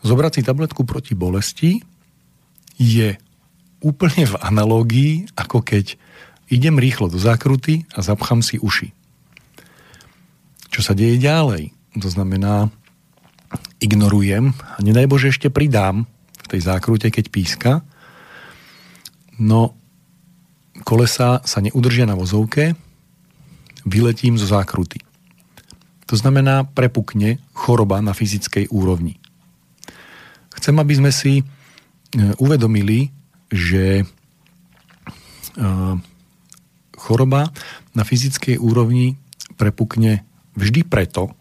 Zobrať 0.03 0.39
si 0.39 0.41
tabletku 0.43 0.83
proti 0.83 1.15
bolesti 1.15 1.79
je 2.75 3.15
úplne 3.79 4.23
v 4.27 4.35
analógii, 4.39 5.13
ako 5.35 5.63
keď 5.63 5.95
idem 6.51 6.75
rýchlo 6.75 7.07
do 7.07 7.19
zákruty 7.19 7.87
a 7.95 8.03
zapchám 8.03 8.43
si 8.43 8.59
uši. 8.59 8.91
Čo 10.69 10.81
sa 10.83 10.91
deje 10.91 11.19
ďalej? 11.19 11.71
To 12.03 12.09
znamená, 12.09 12.67
ignorujem 13.79 14.51
a 14.57 14.77
nedaj 14.81 15.07
Bože 15.07 15.31
ešte 15.31 15.53
pridám 15.53 16.09
v 16.43 16.47
tej 16.49 16.61
zákrute, 16.65 17.07
keď 17.07 17.25
píska, 17.29 17.71
no 19.39 19.77
kolesa 20.83 21.39
sa 21.45 21.59
neudržia 21.61 22.09
na 22.09 22.17
vozovke, 22.17 22.75
vyletím 23.87 24.35
zo 24.35 24.49
zákruty. 24.49 24.99
To 26.11 26.15
znamená, 26.19 26.67
prepukne 26.67 27.39
choroba 27.55 28.03
na 28.03 28.11
fyzickej 28.11 28.69
úrovni. 28.69 29.22
Chcem, 30.63 30.79
aby 30.79 30.95
sme 30.95 31.11
si 31.11 31.33
e, 31.35 31.43
uvedomili, 32.39 33.11
že 33.51 33.99
e, 33.99 34.03
choroba 36.95 37.51
na 37.91 38.07
fyzickej 38.07 38.63
úrovni 38.63 39.19
prepukne 39.59 40.23
vždy 40.55 40.87
preto, 40.87 41.35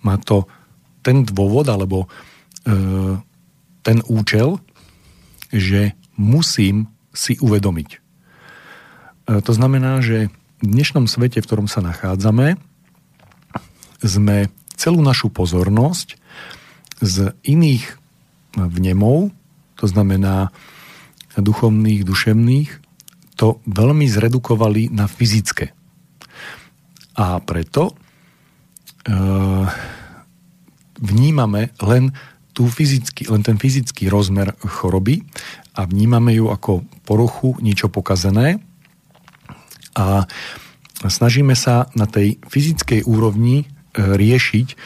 má 0.00 0.16
to 0.16 0.48
ten 1.04 1.20
dôvod 1.20 1.68
alebo 1.68 2.08
e, 2.64 3.20
ten 3.84 4.00
účel, 4.08 4.56
že 5.52 5.92
musím 6.16 6.88
si 7.12 7.36
uvedomiť. 7.44 8.00
To 9.28 9.52
znamená, 9.52 10.00
že 10.00 10.32
v 10.32 10.64
dnešnom 10.64 11.04
svete, 11.04 11.44
v 11.44 11.48
ktorom 11.48 11.68
sa 11.68 11.84
nachádzame, 11.84 12.56
sme 14.00 14.48
celú 14.80 15.04
našu 15.04 15.28
pozornosť 15.28 16.16
z 16.98 17.32
iných 17.46 17.84
vnemov, 18.58 19.30
to 19.78 19.86
znamená 19.86 20.50
duchovných, 21.38 22.02
duševných, 22.02 22.70
to 23.38 23.62
veľmi 23.70 24.06
zredukovali 24.10 24.90
na 24.90 25.06
fyzické. 25.06 25.70
A 27.14 27.38
preto 27.38 27.90
e, 27.90 27.94
vnímame 30.98 31.70
len, 31.78 32.10
tú 32.50 32.66
fyzický, 32.66 33.30
len 33.30 33.46
ten 33.46 33.54
fyzický 33.54 34.10
rozmer 34.10 34.58
choroby 34.58 35.22
a 35.78 35.86
vnímame 35.86 36.34
ju 36.34 36.50
ako 36.50 36.82
poruchu, 37.06 37.54
niečo 37.62 37.86
pokazené 37.86 38.58
a 39.94 40.26
snažíme 41.06 41.54
sa 41.54 41.86
na 41.94 42.10
tej 42.10 42.42
fyzickej 42.50 43.06
úrovni 43.06 43.62
e, 43.62 43.66
riešiť 43.94 44.66
e, 44.66 44.76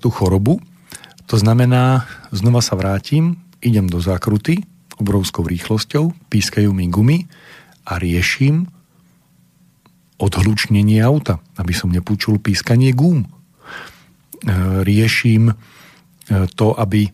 tú 0.00 0.08
chorobu. 0.08 0.56
To 1.26 1.36
znamená, 1.36 2.06
znova 2.30 2.62
sa 2.62 2.78
vrátim, 2.78 3.42
idem 3.58 3.90
do 3.90 3.98
zákruty 3.98 4.62
obrovskou 4.96 5.44
rýchlosťou, 5.44 6.14
pískajú 6.32 6.72
mi 6.72 6.88
gumy 6.88 7.28
a 7.84 8.00
riešim 8.00 8.70
odhlučnenie 10.16 11.04
auta, 11.04 11.44
aby 11.60 11.72
som 11.76 11.92
nepúčul 11.92 12.40
pískanie 12.40 12.96
gum. 12.96 13.24
E, 13.24 13.28
riešim 14.80 15.52
e, 15.52 15.54
to, 16.56 16.72
aby 16.72 17.04
e, 17.04 17.10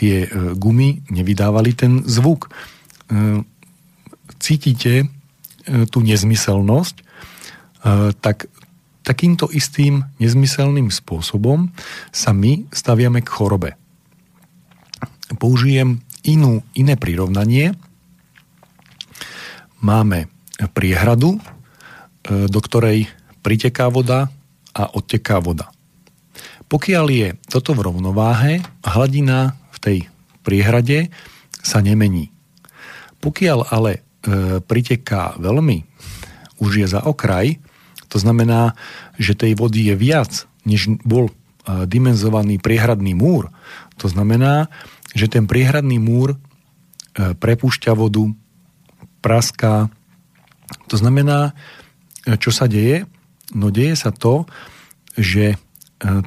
tie 0.00 0.24
gumy 0.56 1.04
nevydávali 1.12 1.76
ten 1.76 2.00
zvuk. 2.08 2.48
Cítite 4.40 5.12
tú 5.92 5.98
nezmyselnosť, 6.00 6.96
tak 8.24 8.48
takýmto 9.10 9.50
istým 9.50 10.06
nezmyselným 10.22 10.86
spôsobom 10.94 11.74
sa 12.14 12.30
my 12.30 12.70
staviame 12.70 13.26
k 13.26 13.28
chorobe. 13.34 13.74
Použijem 15.34 15.98
inú, 16.22 16.62
iné 16.78 16.94
prirovnanie. 16.94 17.74
máme 19.80 20.28
priehradu, 20.76 21.40
e, 21.40 21.40
do 22.46 22.60
ktorej 22.60 23.08
priteká 23.40 23.88
voda 23.88 24.28
a 24.76 24.82
odteká 24.92 25.40
voda. 25.40 25.72
Pokiaľ 26.68 27.06
je 27.08 27.28
toto 27.48 27.72
v 27.72 27.88
rovnováhe, 27.88 28.52
hladina 28.84 29.56
v 29.72 29.78
tej 29.80 29.98
priehrade 30.44 31.08
sa 31.64 31.80
nemení. 31.80 32.28
Pokiaľ 33.24 33.58
ale 33.72 33.92
e, 33.96 34.00
priteká 34.60 35.40
veľmi, 35.40 35.88
už 36.60 36.84
je 36.84 36.86
za 36.86 37.00
okraj, 37.00 37.56
to 38.10 38.18
znamená, 38.18 38.74
že 39.16 39.38
tej 39.38 39.54
vody 39.54 39.86
je 39.88 39.94
viac, 39.94 40.50
než 40.66 40.90
bol 41.06 41.30
e, 41.30 41.32
dimenzovaný 41.86 42.58
priehradný 42.58 43.14
múr. 43.14 43.54
To 44.02 44.10
znamená, 44.10 44.66
že 45.14 45.30
ten 45.30 45.46
priehradný 45.46 46.02
múr 46.02 46.34
e, 46.34 46.38
prepúšťa 47.38 47.94
vodu, 47.94 48.26
praská. 49.22 49.94
To 50.90 50.96
znamená, 50.98 51.54
e, 52.26 52.34
čo 52.34 52.50
sa 52.50 52.66
deje? 52.66 53.06
No 53.54 53.70
deje 53.70 53.94
sa 53.94 54.10
to, 54.10 54.50
že 55.18 55.58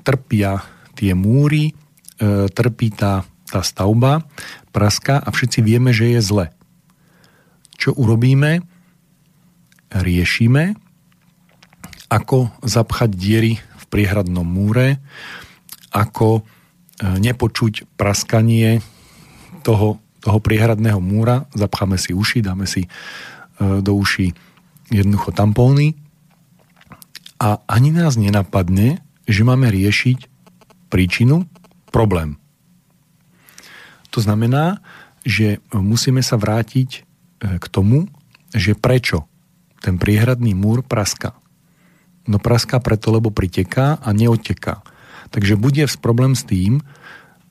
trpia 0.03 0.61
tie 0.93 1.17
múry, 1.17 1.73
trpí 2.51 2.93
tá, 2.93 3.25
tá 3.47 3.65
stavba, 3.65 4.27
praská 4.75 5.17
a 5.17 5.33
všetci 5.33 5.65
vieme, 5.65 5.95
že 5.95 6.13
je 6.13 6.21
zle. 6.21 6.45
Čo 7.79 7.95
urobíme? 7.95 8.61
Riešime, 9.89 10.77
ako 12.13 12.53
zapchať 12.61 13.09
diery 13.09 13.57
v 13.57 13.85
priehradnom 13.89 14.45
múre, 14.45 15.01
ako 15.89 16.45
nepočuť 17.01 17.89
praskanie 17.97 18.85
toho, 19.65 19.97
toho 20.23 20.39
priehradného 20.39 21.03
múra, 21.03 21.47
zapcháme 21.51 21.99
si 21.99 22.15
uši, 22.15 22.39
dáme 22.39 22.63
si 22.63 22.85
e, 22.85 22.89
do 23.83 23.91
uší 23.99 24.31
jednoducho 24.87 25.35
tampóny 25.35 25.95
a 27.39 27.59
ani 27.67 27.91
nás 27.91 28.15
nenapadne, 28.15 29.03
že 29.27 29.41
máme 29.43 29.67
riešiť 29.67 30.31
príčinu, 30.87 31.47
problém. 31.91 32.39
To 34.15 34.21
znamená, 34.21 34.79
že 35.25 35.59
musíme 35.73 36.23
sa 36.23 36.39
vrátiť 36.39 36.89
e, 36.93 36.99
k 37.59 37.65
tomu, 37.67 38.07
že 38.55 38.77
prečo 38.77 39.27
ten 39.83 39.99
priehradný 39.99 40.55
múr 40.55 40.85
praska. 40.85 41.35
No 42.23 42.39
praská 42.39 42.79
preto, 42.79 43.11
lebo 43.11 43.31
priteká 43.31 43.99
a 43.99 44.09
neodteká. 44.15 44.83
Takže 45.33 45.59
bude 45.59 45.83
problém 45.99 46.37
s 46.37 46.47
tým, 46.47 46.79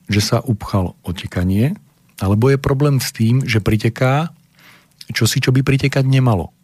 že 0.09 0.23
sa 0.23 0.41
upchal 0.41 0.97
otekanie, 1.05 1.77
alebo 2.17 2.49
je 2.49 2.57
problém 2.57 2.97
s 2.97 3.11
tým, 3.13 3.43
že 3.45 3.59
priteká 3.63 4.33
čo 5.11 5.27
si, 5.27 5.43
čo 5.43 5.51
by 5.51 5.65
pritekať 5.65 6.05
nemalo. 6.07 6.55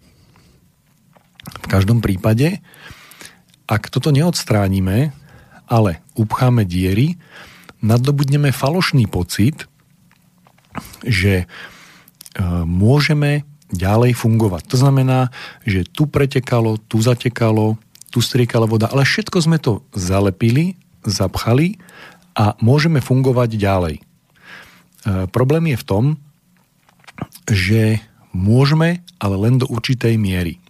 V 1.49 1.68
každom 1.68 1.99
prípade, 1.99 2.64
ak 3.68 3.91
toto 3.91 4.14
neodstránime, 4.14 5.12
ale 5.68 5.99
upcháme 6.16 6.64
diery, 6.64 7.20
nadobudneme 7.84 8.53
falošný 8.53 9.10
pocit, 9.12 9.68
že 11.03 11.43
e, 11.43 11.47
môžeme 12.64 13.43
ďalej 13.70 14.18
fungovať. 14.18 14.64
To 14.74 14.78
znamená, 14.82 15.30
že 15.68 15.86
tu 15.86 16.10
pretekalo, 16.10 16.82
tu 16.89 17.01
zatekalo, 17.03 17.78
tu 18.10 18.20
striekala 18.20 18.66
voda, 18.66 18.89
ale 18.89 19.05
všetko 19.05 19.38
sme 19.39 19.57
to 19.62 19.86
zalepili 19.93 20.78
zapchali 21.05 21.80
a 22.36 22.55
môžeme 22.60 22.99
fungovať 22.99 23.49
ďalej. 23.55 23.95
E, 23.99 24.03
problém 25.32 25.72
je 25.76 25.78
v 25.80 25.88
tom, 25.88 26.05
že 27.47 27.99
môžeme, 28.32 29.03
ale 29.20 29.36
len 29.36 29.60
do 29.60 29.68
určitej 29.68 30.16
miery. 30.16 30.62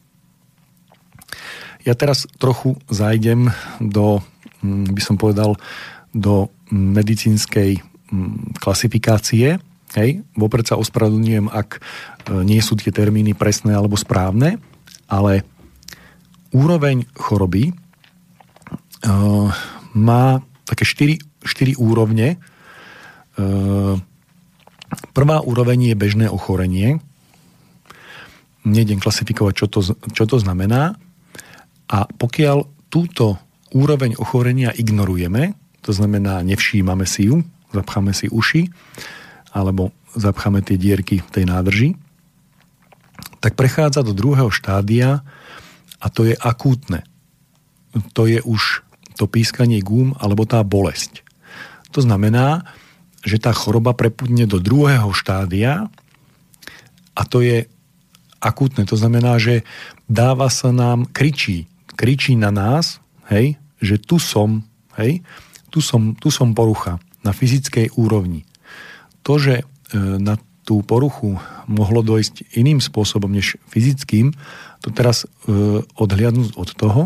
Ja 1.85 1.95
teraz 1.95 2.27
trochu 2.37 2.77
zajdem 2.91 3.53
do, 3.81 4.21
mm, 4.61 4.93
by 4.93 5.01
som 5.01 5.15
povedal, 5.17 5.57
do 6.13 6.49
medicínskej 6.73 7.81
mm, 7.81 8.57
klasifikácie. 8.57 9.61
Hej, 9.97 10.21
vopred 10.37 10.69
sa 10.69 10.77
ospravedlňujem, 10.77 11.49
ak 11.49 11.69
e, 11.77 11.79
nie 12.45 12.61
sú 12.61 12.77
tie 12.77 12.93
termíny 12.93 13.33
presné 13.33 13.73
alebo 13.73 13.97
správne, 13.97 14.61
ale 15.09 15.41
úroveň 16.54 17.06
choroby 17.14 17.70
e, 17.70 17.74
má 19.93 20.41
také 20.66 20.86
4, 20.86 21.45
4 21.45 21.78
úrovne. 21.82 22.36
E, 22.36 22.38
prvá 25.14 25.38
úroveň 25.41 25.93
je 25.93 25.95
bežné 25.95 26.28
ochorenie. 26.30 27.02
Nejdem 28.66 29.02
klasifikovať, 29.02 29.54
čo 29.56 29.66
to, 29.72 29.80
čo 30.14 30.24
to 30.30 30.38
znamená. 30.38 30.97
A 31.89 32.06
pokiaľ 32.06 32.89
túto 32.93 33.41
úroveň 33.74 34.18
ochorenia 34.18 34.74
ignorujeme, 34.74 35.58
to 35.82 35.93
znamená 35.93 36.41
nevšímame 36.45 37.06
si 37.06 37.30
ju, 37.30 37.41
zapcháme 37.74 38.14
si 38.14 38.30
uši, 38.30 38.70
alebo 39.54 39.93
zapcháme 40.14 40.62
tie 40.62 40.78
dierky 40.78 41.22
v 41.22 41.30
tej 41.30 41.45
nádrži, 41.50 41.89
tak 43.39 43.56
prechádza 43.56 44.04
do 44.04 44.12
druhého 44.12 44.52
štádia 44.52 45.24
a 46.00 46.08
to 46.08 46.28
je 46.28 46.36
akútne. 46.39 47.04
To 48.16 48.26
je 48.26 48.39
už 48.43 48.88
to 49.20 49.28
pískanie 49.28 49.84
gum 49.84 50.16
alebo 50.16 50.47
tá 50.47 50.64
bolesť. 50.64 51.28
To 51.91 52.00
znamená, 52.00 52.64
že 53.24 53.41
tá 53.41 53.52
choroba 53.52 53.91
prepudne 53.91 54.47
do 54.47 54.64
druhého 54.64 55.12
štádia 55.12 55.91
a 57.12 57.22
to 57.28 57.43
je 57.43 57.68
akútne. 58.39 58.88
To 58.88 58.95
znamená, 58.95 59.36
že 59.36 59.68
dáva 60.08 60.47
sa 60.47 60.72
nám, 60.72 61.04
kričí, 61.12 61.68
kričí 62.00 62.39
na 62.39 62.50
nás, 62.56 63.04
hej, 63.28 63.60
že 63.84 64.00
tu 64.00 64.24
som, 64.24 64.64
hej, 64.95 65.20
tu 65.68 65.84
som, 65.84 66.16
tu 66.16 66.32
som 66.32 66.56
porucha 66.56 67.04
na 67.22 67.36
fyzickej 67.36 68.00
úrovni. 68.00 68.47
To, 69.28 69.36
že 69.36 69.62
e, 69.62 69.64
na 70.00 70.39
tú 70.64 70.80
poruchu 70.86 71.36
mohlo 71.68 72.06
dojsť 72.06 72.56
iným 72.56 72.80
spôsobom 72.80 73.34
než 73.34 73.60
fyzickým, 73.68 74.32
to 74.80 74.89
teraz 74.95 75.25
e, 75.25 75.27
odhliadnúť 75.84 76.55
od 76.55 76.69
toho, 76.75 77.01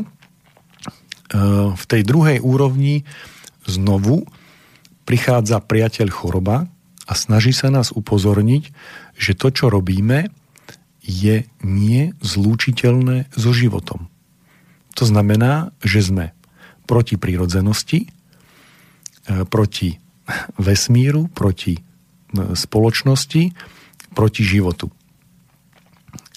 v 1.73 1.83
tej 1.89 2.05
druhej 2.05 2.37
úrovni 2.45 3.09
znovu 3.65 4.29
prichádza 5.03 5.59
priateľ 5.65 6.13
choroba 6.13 6.69
a 7.09 7.13
snaží 7.17 7.51
sa 7.51 7.73
nás 7.73 7.89
upozorniť, 7.91 8.69
že 9.17 9.33
to, 9.35 9.49
čo 9.51 9.65
robíme, 9.67 10.31
je 11.03 11.43
nie 11.65 12.01
zlúčiteľné 12.23 13.33
so 13.35 13.51
životom. 13.51 14.07
To 14.95 15.03
znamená, 15.03 15.75
že 15.83 16.05
sme 16.05 16.25
proti 16.87 17.19
prírodzenosti, 17.19 18.07
e, 18.07 18.09
proti 19.49 19.99
vesmíru, 20.55 21.27
proti 21.33 21.75
e, 21.75 21.81
spoločnosti, 22.55 23.43
proti 24.15 24.41
životu. 24.45 24.93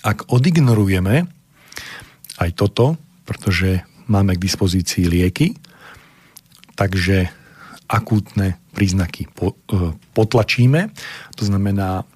Ak 0.06 0.30
odignorujeme 0.30 1.26
aj 2.38 2.50
toto, 2.54 2.94
pretože 3.26 3.82
máme 4.06 4.38
k 4.38 4.44
dispozícii 4.46 5.10
lieky, 5.10 5.58
takže 6.78 7.26
akútne 7.90 8.54
príznaky 8.70 9.26
e, 9.26 9.30
potlačíme, 10.14 10.94
to 11.34 11.42
znamená, 11.42 12.06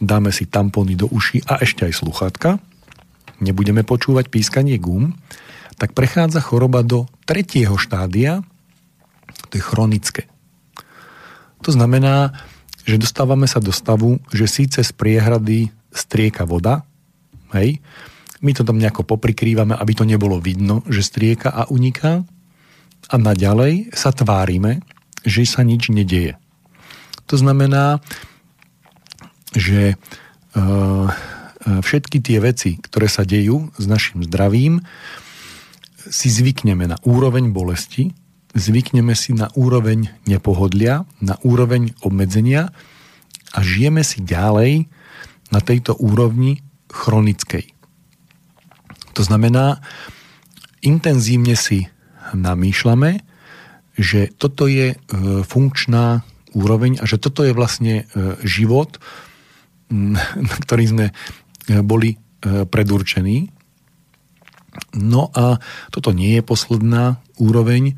dáme 0.00 0.32
si 0.32 0.48
tampóny 0.48 0.96
do 0.96 1.04
uší 1.12 1.44
a 1.44 1.60
ešte 1.60 1.84
aj 1.84 2.00
sluchátka, 2.00 2.56
nebudeme 3.44 3.84
počúvať 3.84 4.32
pískanie 4.32 4.80
gum, 4.80 5.12
tak 5.76 5.92
prechádza 5.92 6.40
choroba 6.40 6.80
do 6.80 7.04
tretieho 7.28 7.76
štádia, 7.76 8.40
to 9.52 9.60
je 9.60 9.62
chronické. 9.64 10.22
To 11.60 11.76
znamená, 11.76 12.32
že 12.88 13.00
dostávame 13.00 13.48
sa 13.48 13.60
do 13.60 13.72
stavu, 13.72 14.20
že 14.32 14.48
síce 14.48 14.80
z 14.80 14.92
priehrady 14.96 15.72
strieka 15.92 16.48
voda, 16.48 16.84
hej, 17.54 17.78
my 18.44 18.52
to 18.52 18.66
tam 18.66 18.76
nejako 18.76 19.08
poprikrývame, 19.08 19.72
aby 19.72 19.92
to 19.96 20.04
nebolo 20.04 20.36
vidno, 20.36 20.84
že 20.90 21.00
strieka 21.00 21.48
a 21.48 21.64
uniká. 21.72 22.26
A 23.08 23.16
naďalej 23.16 23.94
sa 23.96 24.12
tvárime, 24.12 24.84
že 25.24 25.48
sa 25.48 25.64
nič 25.64 25.88
nedieje. 25.88 26.36
To 27.32 27.40
znamená, 27.40 28.04
že 29.56 29.92
e, 29.92 29.96
e, 29.96 30.66
všetky 31.80 32.20
tie 32.20 32.38
veci, 32.44 32.76
ktoré 32.76 33.08
sa 33.08 33.24
dejú 33.24 33.72
s 33.80 33.84
našim 33.88 34.20
zdravím, 34.28 34.84
si 36.04 36.28
zvykneme 36.28 36.84
na 36.84 37.00
úroveň 37.04 37.48
bolesti, 37.48 38.12
zvykneme 38.52 39.16
si 39.16 39.32
na 39.32 39.48
úroveň 39.56 40.12
nepohodlia, 40.28 41.08
na 41.24 41.40
úroveň 41.40 41.96
obmedzenia 42.04 42.76
a 43.56 43.58
žijeme 43.64 44.04
si 44.04 44.20
ďalej 44.20 44.84
na 45.48 45.60
tejto 45.64 45.96
úrovni 45.96 46.60
chronickej. 46.94 47.74
To 49.18 49.22
znamená, 49.26 49.82
intenzívne 50.82 51.58
si 51.58 51.90
namýšľame, 52.34 53.22
že 53.94 54.30
toto 54.34 54.66
je 54.66 54.94
e, 54.94 54.96
funkčná 55.46 56.26
úroveň 56.54 56.98
a 57.02 57.04
že 57.06 57.18
toto 57.18 57.46
je 57.46 57.54
vlastne 57.54 57.94
e, 58.02 58.38
život, 58.42 58.98
na 60.50 60.54
ktorý 60.62 60.84
sme 60.86 61.06
e, 61.10 61.12
boli 61.82 62.18
predurčený. 62.44 63.48
No 65.00 65.32
a 65.32 65.56
toto 65.88 66.12
nie 66.12 66.36
je 66.36 66.44
posledná 66.44 67.24
úroveň. 67.40 67.96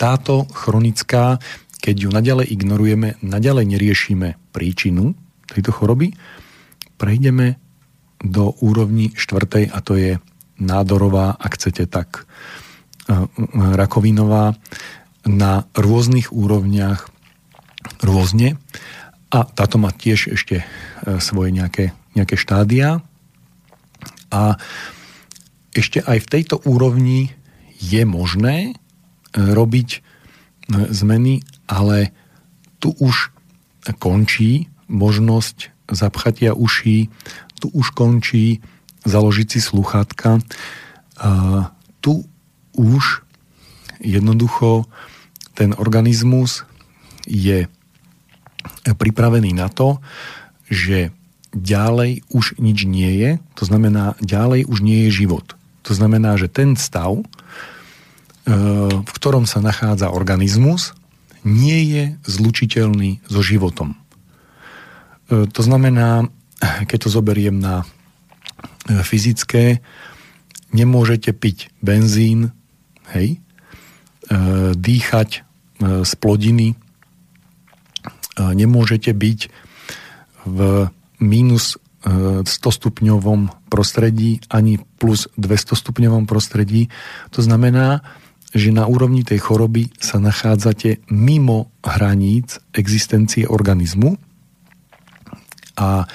Táto 0.00 0.34
chronická, 0.48 1.36
keď 1.84 1.94
ju 2.00 2.08
naďalej 2.08 2.56
ignorujeme, 2.56 3.20
naďalej 3.20 3.64
neriešime 3.68 4.40
príčinu 4.48 5.12
tejto 5.52 5.76
choroby, 5.76 6.16
prejdeme 7.00 7.56
do 8.20 8.52
úrovni 8.60 9.16
štvrtej 9.16 9.72
a 9.72 9.80
to 9.80 9.96
je 9.96 10.12
nádorová, 10.60 11.40
ak 11.40 11.56
chcete 11.56 11.88
tak 11.88 12.28
rakovinová 13.80 14.60
na 15.24 15.64
rôznych 15.72 16.32
úrovniach 16.32 17.08
rôzne. 18.00 18.56
A 19.30 19.46
táto 19.46 19.78
má 19.78 19.94
tiež 19.94 20.34
ešte 20.34 20.62
e, 20.62 20.64
svoje 21.22 21.54
nejaké, 21.54 21.94
nejaké 22.18 22.34
štádia. 22.34 22.98
A 24.34 24.58
ešte 25.70 26.02
aj 26.02 26.18
v 26.26 26.30
tejto 26.30 26.56
úrovni 26.66 27.30
je 27.78 28.02
možné 28.02 28.56
e, 28.66 28.72
robiť 29.38 29.88
e, 29.94 29.98
zmeny, 30.90 31.46
ale 31.70 32.10
tu 32.82 32.90
už 32.98 33.30
končí 34.02 34.66
možnosť 34.90 35.72
zapchatia 35.90 36.54
uší, 36.56 37.10
tu 37.60 37.68
už 37.70 37.92
končí 37.92 38.64
založiť 39.04 39.46
si 39.56 39.60
sluchátka. 39.60 40.40
Tu 42.00 42.12
už 42.76 43.04
jednoducho 44.00 44.88
ten 45.52 45.76
organizmus 45.76 46.64
je 47.28 47.68
pripravený 48.84 49.52
na 49.52 49.68
to, 49.68 50.00
že 50.72 51.12
ďalej 51.52 52.24
už 52.30 52.56
nič 52.62 52.86
nie 52.86 53.10
je, 53.20 53.30
to 53.58 53.64
znamená, 53.66 54.14
ďalej 54.22 54.64
už 54.70 54.78
nie 54.80 55.08
je 55.08 55.26
život. 55.26 55.58
To 55.84 55.92
znamená, 55.92 56.38
že 56.38 56.46
ten 56.46 56.78
stav, 56.78 57.18
e, 57.18 57.24
v 58.94 59.10
ktorom 59.10 59.44
sa 59.48 59.58
nachádza 59.58 60.12
organizmus, 60.14 60.94
nie 61.42 61.80
je 61.88 62.04
zlučiteľný 62.28 63.24
so 63.26 63.40
životom. 63.40 63.96
E, 65.30 65.46
to 65.46 65.62
znamená, 65.62 66.26
keď 66.60 66.98
to 67.06 67.08
zoberiem 67.08 67.62
na 67.62 67.86
e, 68.90 69.00
fyzické, 69.06 69.78
nemôžete 70.74 71.30
piť 71.34 71.70
benzín, 71.82 72.54
hej, 73.10 73.42
dýchať 74.78 75.42
z 75.82 76.12
plodiny, 76.22 76.78
nemôžete 78.38 79.10
byť 79.10 79.40
v 80.46 80.86
minus 81.18 81.82
100 82.06 82.46
e, 82.46 82.70
stupňovom 82.70 83.68
prostredí 83.68 84.40
ani 84.48 84.78
plus 85.02 85.28
200 85.34 85.74
stupňovom 85.74 86.24
prostredí. 86.24 86.88
To 87.34 87.42
znamená, 87.42 88.06
že 88.54 88.70
na 88.70 88.86
úrovni 88.86 89.26
tej 89.26 89.42
choroby 89.42 89.90
sa 89.98 90.22
nachádzate 90.22 91.02
mimo 91.10 91.74
hraníc 91.82 92.62
existencie 92.70 93.50
organizmu 93.50 94.29
a 95.80 96.04
e, 96.04 96.06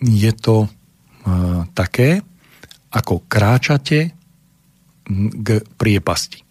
je 0.00 0.32
to 0.32 0.64
e, 0.64 0.68
také, 1.76 2.24
ako 2.92 3.24
kráčate 3.28 4.16
k 5.32 5.48
priepasti. 5.76 6.44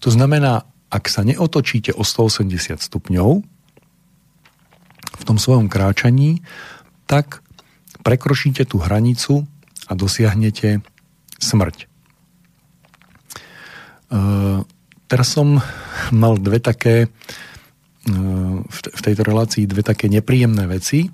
To 0.00 0.08
znamená, 0.08 0.64
ak 0.90 1.04
sa 1.06 1.22
neotočíte 1.22 1.92
o 1.92 2.02
180 2.02 2.80
stupňov 2.80 3.30
v 5.20 5.22
tom 5.28 5.36
svojom 5.36 5.68
kráčaní, 5.68 6.40
tak 7.04 7.44
prekročíte 8.00 8.64
tú 8.64 8.80
hranicu 8.80 9.44
a 9.86 9.92
dosiahnete 9.92 10.80
smrť. 11.36 11.90
Uh, 14.10 14.66
teraz 15.06 15.36
som 15.36 15.62
mal 16.10 16.34
dve 16.40 16.58
také 16.58 17.06
v 18.66 19.00
tejto 19.00 19.22
relácii 19.22 19.70
dve 19.70 19.86
také 19.86 20.10
nepríjemné 20.10 20.66
veci. 20.66 21.06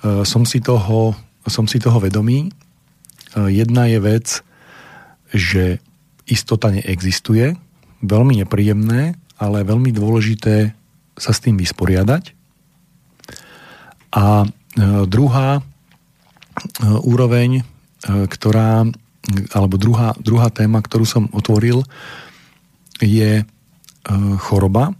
Uh, 0.00 0.24
som 0.24 0.44
si 0.44 0.60
toho, 0.60 1.16
som 1.48 1.64
si 1.64 1.80
toho 1.80 1.96
vedomý. 2.00 2.52
Jedna 3.30 3.86
je 3.86 3.98
vec, 4.02 4.26
že 5.30 5.78
istota 6.26 6.70
neexistuje, 6.70 7.54
veľmi 8.02 8.42
nepríjemné, 8.42 9.18
ale 9.40 9.66
veľmi 9.66 9.90
dôležité 9.94 10.74
sa 11.16 11.30
s 11.32 11.42
tým 11.42 11.58
vysporiadať. 11.58 12.32
A 14.10 14.42
e, 14.42 14.46
druhá 15.06 15.58
e, 15.58 15.62
úroveň, 17.06 17.50
e, 17.60 17.62
ktorá, 18.26 18.84
alebo 19.54 19.74
druhá, 19.78 20.16
druhá 20.18 20.48
téma, 20.50 20.82
ktorú 20.82 21.04
som 21.06 21.24
otvoril, 21.30 21.86
je 23.00 23.44
choroba 24.40 24.92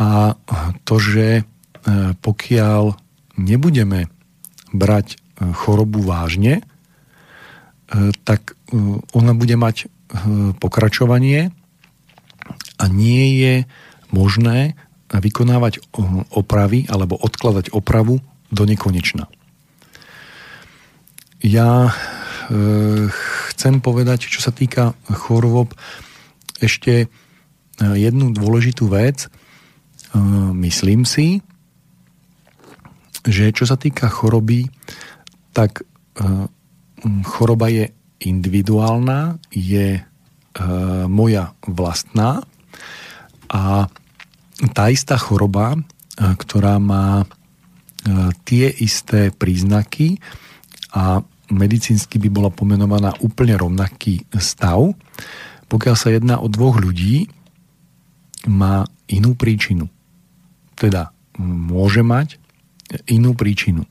a 0.00 0.32
to, 0.88 0.96
že 0.96 1.44
pokiaľ 2.24 2.96
nebudeme 3.36 4.08
brať 4.72 5.20
chorobu 5.36 6.00
vážne, 6.00 6.64
tak 8.24 8.56
ona 9.12 9.32
bude 9.36 9.60
mať 9.60 9.92
pokračovanie 10.56 11.52
a 12.80 12.84
nie 12.88 13.24
je 13.44 13.54
možné 14.08 14.74
vykonávať 15.10 15.82
opravy 16.30 16.86
alebo 16.86 17.18
odkladať 17.18 17.74
opravu 17.74 18.22
do 18.50 18.62
nekonečna. 18.66 19.26
Ja 21.40 21.88
e, 21.88 21.92
chcem 23.50 23.80
povedať, 23.80 24.28
čo 24.28 24.44
sa 24.44 24.52
týka 24.52 24.92
chorôb, 25.08 25.72
ešte 26.60 26.92
e, 27.00 27.08
jednu 27.80 28.36
dôležitú 28.36 28.92
vec. 28.92 29.32
E, 30.10 30.18
myslím 30.54 31.06
si, 31.06 31.42
že 33.26 33.52
čo 33.52 33.68
sa 33.68 33.76
týka 33.76 34.08
choroby, 34.08 34.64
tak 35.52 35.84
choroba 37.24 37.68
je 37.68 37.92
individuálna, 38.20 39.36
je 39.52 40.00
moja 41.08 41.52
vlastná 41.64 42.44
a 43.48 43.88
tá 44.72 44.84
istá 44.88 45.16
choroba, 45.16 45.76
ktorá 46.16 46.76
má 46.80 47.24
tie 48.44 48.68
isté 48.68 49.32
príznaky 49.32 50.20
a 50.92 51.24
medicínsky 51.52 52.16
by 52.20 52.28
bola 52.28 52.50
pomenovaná 52.52 53.16
úplne 53.20 53.56
rovnaký 53.56 54.28
stav, 54.40 54.92
pokiaľ 55.68 55.96
sa 55.96 56.08
jedná 56.12 56.40
o 56.40 56.48
dvoch 56.48 56.80
ľudí, 56.80 57.28
má 58.48 58.84
inú 59.08 59.36
príčinu. 59.36 59.88
Teda 60.80 61.12
môže 61.36 62.00
mať 62.00 62.40
inú 63.04 63.36
príčinu. 63.36 63.84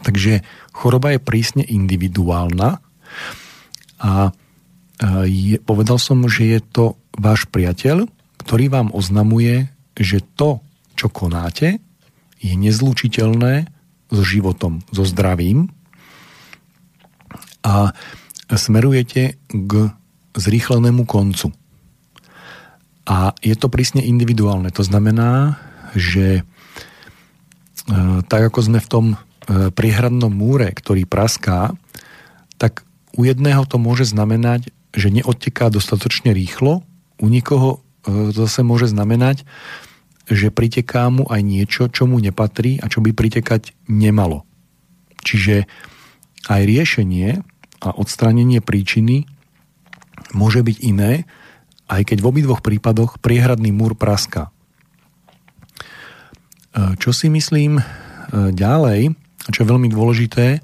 Takže 0.00 0.40
choroba 0.72 1.12
je 1.12 1.20
prísne 1.20 1.62
individuálna 1.62 2.80
a 4.00 4.12
je, 5.28 5.56
povedal 5.60 6.00
som, 6.00 6.24
že 6.24 6.56
je 6.56 6.60
to 6.64 6.84
váš 7.16 7.44
priateľ, 7.52 8.08
ktorý 8.40 8.72
vám 8.72 8.88
oznamuje, 8.96 9.68
že 9.96 10.24
to, 10.36 10.64
čo 10.96 11.12
konáte, 11.12 11.80
je 12.40 12.52
nezlučiteľné 12.56 13.68
so 14.08 14.24
životom, 14.24 14.80
so 14.88 15.04
zdravím 15.04 15.68
a 17.60 17.92
smerujete 18.48 19.36
k 19.52 19.72
zrýchlenému 20.32 21.04
koncu. 21.04 21.52
A 23.10 23.34
je 23.42 23.58
to 23.58 23.66
prísne 23.66 24.06
individuálne. 24.06 24.70
To 24.70 24.86
znamená, 24.86 25.58
že 25.98 26.40
e, 26.40 26.42
tak 28.30 28.42
ako 28.54 28.60
sme 28.62 28.78
v 28.78 28.88
tom 28.88 29.06
e, 29.10 29.16
priehradnom 29.74 30.30
múre, 30.30 30.70
ktorý 30.70 31.10
praská, 31.10 31.74
tak 32.54 32.86
u 33.18 33.26
jedného 33.26 33.66
to 33.66 33.82
môže 33.82 34.06
znamenať, 34.06 34.70
že 34.94 35.10
neodteká 35.10 35.74
dostatočne 35.74 36.30
rýchlo, 36.30 36.86
u 37.18 37.26
nikoho 37.26 37.82
E, 38.06 38.32
zase 38.32 38.64
môže 38.64 38.88
znamenať, 38.88 39.44
že 40.30 40.54
priteká 40.54 41.10
mu 41.10 41.26
aj 41.28 41.42
niečo, 41.42 41.82
čo 41.90 42.06
mu 42.08 42.22
nepatrí 42.22 42.80
a 42.80 42.88
čo 42.88 43.02
by 43.04 43.12
pritekať 43.12 43.76
nemalo. 43.90 44.46
Čiže 45.20 45.68
aj 46.48 46.60
riešenie 46.64 47.44
a 47.84 47.88
odstránenie 47.92 48.64
príčiny 48.64 49.28
môže 50.32 50.64
byť 50.64 50.76
iné, 50.80 51.28
aj 51.90 52.02
keď 52.06 52.18
v 52.22 52.28
obidvoch 52.30 52.62
prípadoch 52.62 53.18
priehradný 53.18 53.74
múr 53.74 53.98
praská. 53.98 54.48
E, 54.48 54.50
čo 57.02 57.10
si 57.10 57.26
myslím 57.26 57.82
e, 57.82 57.84
ďalej, 58.54 59.10
čo 59.50 59.58
je 59.66 59.70
veľmi 59.70 59.90
dôležité, 59.90 60.62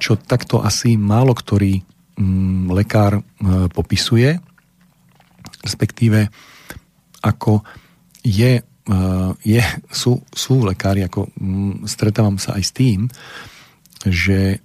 čo 0.00 0.16
takto 0.16 0.64
asi 0.64 0.96
málo 0.96 1.36
ktorý 1.36 1.84
mm, 2.16 2.72
lekár 2.72 3.20
popisuje, 3.70 4.40
respektíve 5.62 6.32
ako 7.22 7.62
je 8.24 8.64
je, 9.40 9.64
sú, 9.88 10.20
sú 10.28 10.60
lekári, 10.60 11.08
ako 11.08 11.32
m, 11.40 11.88
stretávam 11.88 12.36
sa 12.36 12.60
aj 12.60 12.64
s 12.68 12.72
tým, 12.76 13.08
že 14.04 14.60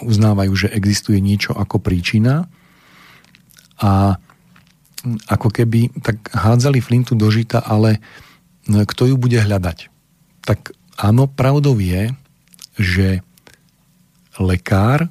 uznávajú, 0.00 0.52
že 0.54 0.68
existuje 0.70 1.18
niečo 1.18 1.52
ako 1.52 1.82
príčina 1.82 2.46
a 3.82 4.16
ako 5.30 5.48
keby 5.54 5.94
tak 6.02 6.18
hádzali 6.34 6.82
flintu 6.82 7.14
do 7.14 7.30
žita, 7.30 7.62
ale 7.62 8.02
kto 8.66 9.10
ju 9.10 9.16
bude 9.16 9.38
hľadať? 9.38 9.88
Tak 10.42 10.74
áno, 10.98 11.30
pravdou 11.30 11.78
je, 11.78 12.10
že 12.74 13.22
lekár 14.36 15.08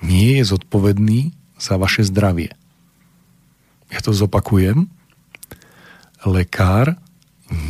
nie 0.00 0.40
je 0.40 0.44
zodpovedný 0.48 1.36
za 1.56 1.76
vaše 1.80 2.04
zdravie. 2.04 2.52
Ja 3.92 4.00
to 4.02 4.10
zopakujem. 4.10 4.90
Lekár 6.26 6.98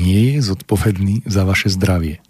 nie 0.01 0.39
je 0.39 0.41
zodpovedný 0.49 1.23
za 1.29 1.45
vaše 1.45 1.69
zdravie. 1.69 2.25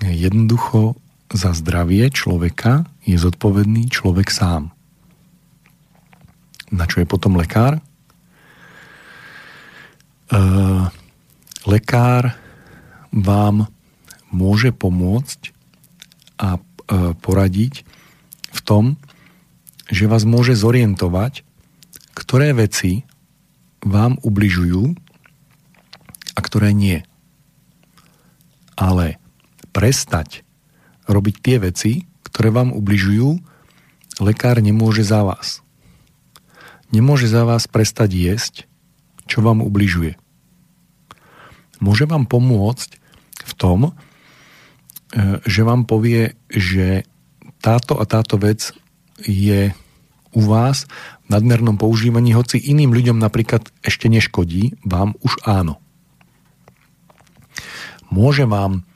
Jednoducho 0.00 0.96
za 1.28 1.52
zdravie 1.52 2.08
človeka 2.08 2.88
je 3.04 3.20
zodpovedný 3.20 3.92
človek 3.92 4.32
sám. 4.32 4.72
Na 6.68 6.84
čo 6.84 7.00
je 7.00 7.06
potom 7.08 7.36
lekár? 7.40 7.80
E, 10.28 10.38
lekár 11.64 12.36
vám 13.08 13.72
môže 14.28 14.72
pomôcť 14.76 15.56
a 16.36 16.56
e, 16.56 16.60
poradiť 17.16 17.88
v 18.52 18.60
tom, 18.60 18.84
že 19.88 20.04
vás 20.04 20.28
môže 20.28 20.52
zorientovať, 20.52 21.48
ktoré 22.12 22.52
veci 22.52 23.08
vám 23.80 24.20
ubližujú 24.20 24.92
a 26.36 26.40
ktoré 26.44 26.76
nie. 26.76 27.00
Ale 28.76 29.16
prestať 29.72 30.44
robiť 31.08 31.34
tie 31.40 31.56
veci, 31.56 31.92
ktoré 32.28 32.52
vám 32.52 32.76
ubližujú, 32.76 33.40
lekár 34.20 34.60
nemôže 34.60 35.02
za 35.02 35.24
vás. 35.24 35.64
Nemôže 36.88 37.28
za 37.28 37.44
vás 37.44 37.68
prestať 37.68 38.16
jesť, 38.16 38.54
čo 39.28 39.44
vám 39.44 39.60
ubližuje. 39.60 40.16
Môže 41.78 42.08
vám 42.08 42.24
pomôcť 42.24 42.96
v 43.44 43.52
tom, 43.54 43.80
e, 43.88 43.92
že 45.44 45.62
vám 45.62 45.84
povie, 45.84 46.34
že 46.48 47.04
táto 47.60 48.00
a 48.00 48.04
táto 48.08 48.40
vec 48.40 48.72
je 49.22 49.74
u 50.32 50.42
vás 50.44 50.86
v 51.26 51.28
nadmernom 51.32 51.76
používaní, 51.80 52.36
hoci 52.36 52.60
iným 52.60 52.92
ľuďom 52.92 53.18
napríklad 53.18 53.68
ešte 53.82 54.06
neškodí, 54.06 54.78
vám 54.84 55.16
už 55.24 55.40
áno. 55.44 55.80
Môže 58.08 58.48
vám 58.48 58.86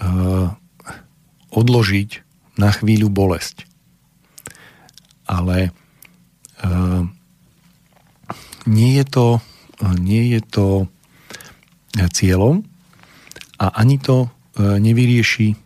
uh, 0.00 0.50
odložiť 1.54 2.24
na 2.58 2.70
chvíľu 2.74 3.12
bolesť. 3.12 3.68
Ale 5.28 5.70
nie 8.66 8.90
je 8.94 9.04
to, 9.06 9.42
nie 9.98 10.34
je 10.36 10.40
to 10.46 10.86
cieľom 12.14 12.62
a 13.58 13.66
ani 13.78 13.98
to 13.98 14.26
uh, 14.26 14.78
nevyrieši 14.78 15.58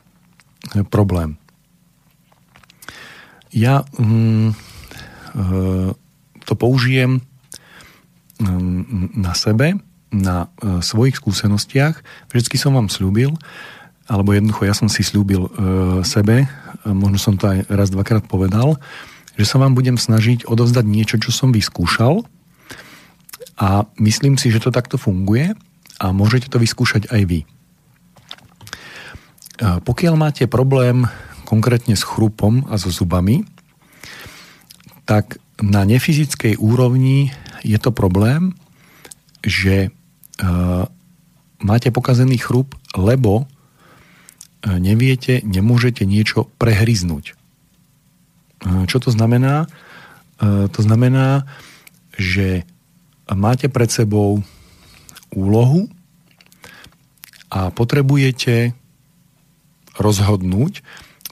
problém. 0.91 1.39
Ja 3.55 3.87
mm, 3.97 4.53
to 6.45 6.53
použijem 6.59 7.25
mm, 8.43 9.17
na 9.17 9.33
sebe, 9.33 9.81
na 10.13 10.53
svojich 10.83 11.17
skúsenostiach. 11.17 12.03
Vždycky 12.29 12.61
som 12.61 12.77
vám 12.77 12.93
slúbil, 12.93 13.33
alebo 14.11 14.37
jednoducho 14.37 14.69
ja 14.69 14.75
som 14.77 14.91
si 14.93 15.01
slúbil 15.07 15.49
sebe, 16.05 16.51
možno 16.85 17.19
som 17.19 17.35
to 17.37 17.49
aj 17.49 17.59
raz, 17.69 17.89
dvakrát 17.89 18.25
povedal, 18.29 18.77
že 19.37 19.45
sa 19.45 19.61
vám 19.61 19.77
budem 19.77 20.01
snažiť 20.01 20.49
odovzdať 20.49 20.85
niečo, 20.89 21.17
čo 21.21 21.31
som 21.31 21.53
vyskúšal 21.53 22.25
a 23.57 23.89
myslím 24.01 24.41
si, 24.41 24.49
že 24.53 24.61
to 24.61 24.73
takto 24.73 24.97
funguje 24.97 25.53
a 26.01 26.07
môžete 26.13 26.53
to 26.53 26.61
vyskúšať 26.61 27.09
aj 27.09 27.23
vy. 27.25 27.41
Pokiaľ 29.61 30.15
máte 30.21 30.45
problém 30.45 31.09
konkrétne 31.49 31.97
s 31.97 32.05
chrupom 32.05 32.69
a 32.69 32.77
so 32.77 32.93
zubami, 32.93 33.49
tak 35.09 35.41
na 35.63 35.89
nefyzickej 35.89 36.61
úrovni 36.61 37.33
je 37.65 37.79
to 37.81 37.95
problém, 37.95 38.53
že 39.41 39.89
uh, 39.89 40.85
máte 41.63 41.89
pokazený 41.95 42.37
chrup, 42.43 42.77
lebo 42.93 43.47
uh, 43.47 43.47
neviete, 44.77 45.41
nemôžete 45.47 46.05
niečo 46.05 46.51
prehryznúť. 46.61 47.39
Čo 48.67 48.99
to 48.99 49.11
znamená? 49.15 49.71
Uh, 50.43 50.67
to 50.69 50.83
znamená, 50.83 51.47
že 52.19 52.67
máte 53.31 53.71
pred 53.71 53.89
sebou 53.89 54.43
úlohu 55.31 55.87
a 57.51 57.71
potrebujete 57.71 58.75
rozhodnúť, 59.97 60.85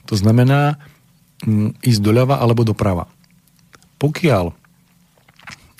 to 0.09 0.15
znamená 0.17 0.81
mm, 1.45 1.81
ísť 1.85 2.01
doľava 2.01 2.41
alebo 2.41 2.65
doprava. 2.65 3.11
Pokiaľ 4.01 4.53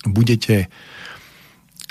budete 0.06 0.70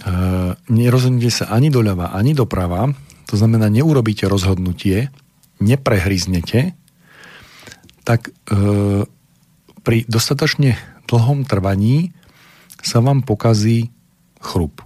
uh, 0.06 0.54
nerozhodnete 0.70 1.30
sa 1.32 1.50
ani 1.50 1.68
doľava, 1.72 2.14
ani 2.14 2.36
doprava, 2.36 2.94
to 3.26 3.34
znamená 3.34 3.66
neurobíte 3.72 4.30
rozhodnutie, 4.30 5.10
neprehryznete, 5.58 6.78
tak 8.06 8.30
uh, 8.52 9.02
pri 9.85 10.09
dostatočne 10.09 10.80
dlhom 11.05 11.45
trvaní 11.45 12.16
sa 12.80 13.05
vám 13.05 13.20
pokazí 13.20 13.93
chrup. 14.41 14.80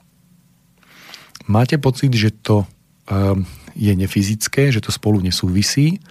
Máte 1.46 1.78
pocit, 1.78 2.12
že 2.12 2.34
to 2.34 2.66
uh, 2.66 3.38
je 3.78 3.94
nefyzické, 3.94 4.74
že 4.74 4.82
to 4.82 4.90
spolu 4.90 5.22
nesúvisí, 5.22 6.02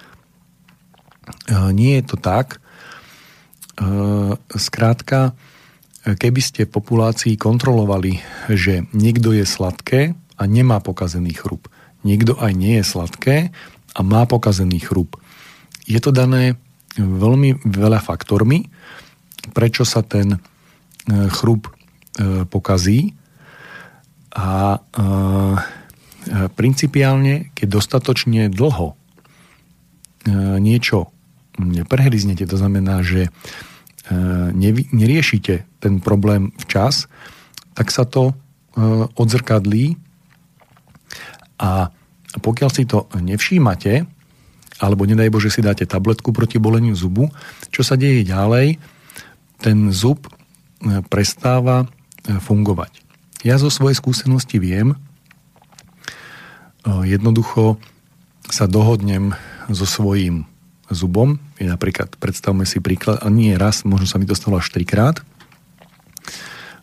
nie 1.75 1.99
je 1.99 2.03
to 2.07 2.15
tak. 2.15 2.63
Skrátka, 4.55 5.35
keby 6.07 6.39
ste 6.39 6.63
v 6.63 6.73
populácii 6.79 7.35
kontrolovali, 7.35 8.23
že 8.47 8.87
niekto 8.95 9.35
je 9.35 9.43
sladké 9.43 10.15
a 10.39 10.43
nemá 10.47 10.79
pokazený 10.79 11.35
chrup, 11.35 11.67
niekto 12.07 12.39
aj 12.39 12.51
nie 12.55 12.79
je 12.79 12.85
sladké 12.87 13.37
a 13.91 13.99
má 14.07 14.23
pokazený 14.23 14.79
chrup. 14.87 15.19
Je 15.83 15.99
to 15.99 16.15
dané 16.15 16.55
veľmi 16.97 17.63
veľa 17.63 18.01
faktormi, 18.01 18.65
prečo 19.53 19.87
sa 19.87 20.03
ten 20.03 20.35
chrup 21.31 21.71
pokazí. 22.49 23.15
A 24.37 24.81
principiálne, 26.57 27.53
keď 27.55 27.67
dostatočne 27.79 28.51
dlho 28.51 28.97
niečo 30.59 31.13
neprehryznete, 31.57 32.45
to 32.45 32.57
znamená, 32.59 33.01
že 33.01 33.27
e, 33.27 33.29
neriešite 34.93 35.65
ten 35.81 35.99
problém 35.99 36.53
včas, 36.61 37.09
tak 37.73 37.89
sa 37.89 38.05
to 38.05 38.29
e, 38.29 38.33
odzrkadlí. 39.17 39.97
A 41.57 41.89
pokiaľ 42.37 42.69
si 42.69 42.85
to 42.85 43.09
nevšímate, 43.17 44.05
alebo 44.77 45.05
nedaj 45.05 45.33
Bože 45.33 45.49
si 45.49 45.65
dáte 45.65 45.89
tabletku 45.89 46.33
proti 46.33 46.61
boleniu 46.61 46.93
zubu, 46.93 47.29
čo 47.73 47.81
sa 47.81 47.97
deje 47.97 48.25
ďalej, 48.25 48.77
ten 49.61 49.89
zub 49.89 50.25
e, 50.27 50.31
prestáva 51.07 51.89
fungovať. 52.27 52.91
Ja 53.47 53.55
zo 53.55 53.71
svojej 53.71 53.95
skúsenosti 53.95 54.59
viem, 54.59 54.99
jednoducho 56.83 57.79
sa 58.47 58.67
dohodnem 58.67 59.35
so 59.67 59.83
svojím 59.83 60.47
zubom. 60.87 61.39
Je 61.59 61.67
napríklad, 61.67 62.15
predstavme 62.15 62.63
si 62.63 62.79
príklad, 62.79 63.19
a 63.19 63.27
nie 63.27 63.59
raz, 63.59 63.83
možno 63.83 64.07
sa 64.07 64.19
mi 64.19 64.27
to 64.27 64.35
stalo 64.35 64.59
až 64.59 64.71
trikrát. 64.71 65.19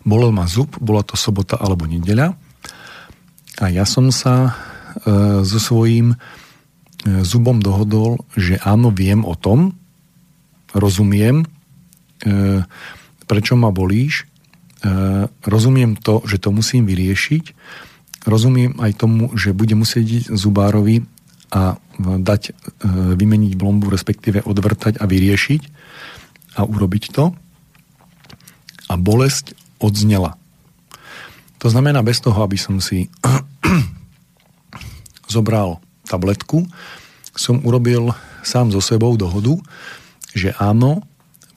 Bolel 0.05 0.37
ma 0.37 0.45
zub, 0.45 0.77
bola 0.77 1.01
to 1.01 1.17
sobota 1.17 1.57
alebo 1.57 1.89
nedeľa. 1.89 2.37
A 3.65 3.65
ja 3.73 3.89
som 3.89 4.13
sa 4.13 4.53
e, 4.53 4.53
so 5.47 5.57
svojím 5.57 6.13
e, 6.13 6.17
zubom 7.05 7.61
dohodol, 7.61 8.25
že 8.33 8.57
áno, 8.65 8.89
viem 8.89 9.29
o 9.29 9.37
tom, 9.37 9.77
rozumiem, 10.75 11.45
e, 11.45 11.47
prečo 13.29 13.55
ma 13.55 13.71
bolíš, 13.71 14.25
e, 14.83 15.29
rozumiem 15.47 16.01
to, 16.01 16.25
že 16.25 16.41
to 16.41 16.51
musím 16.51 16.89
vyriešiť, 16.89 17.45
rozumiem 18.27 18.81
aj 18.81 18.93
tomu, 18.97 19.31
že 19.37 19.53
bude 19.53 19.77
musieť 19.77 20.25
ísť 20.25 20.29
zubárovi 20.33 21.05
a 21.55 21.79
dať, 22.01 22.43
e, 22.51 22.53
vymeniť 23.15 23.53
blombu, 23.55 23.93
respektíve 23.93 24.43
odvrtať 24.43 24.99
a 24.99 25.05
vyriešiť 25.07 25.63
a 26.59 26.67
urobiť 26.67 27.05
to. 27.15 27.37
A 28.85 29.01
bolesť 29.01 29.57
odznela. 29.81 30.37
To 31.63 31.73
znamená, 31.73 32.05
bez 32.05 32.21
toho, 32.21 32.37
aby 32.45 32.61
som 32.61 32.81
si 32.81 33.09
zobral 35.35 35.84
tabletku, 36.07 36.67
som 37.35 37.61
urobil 37.67 38.15
sám 38.47 38.71
so 38.71 38.79
sebou 38.79 39.17
dohodu, 39.19 39.59
že 40.37 40.55
áno, 40.61 41.03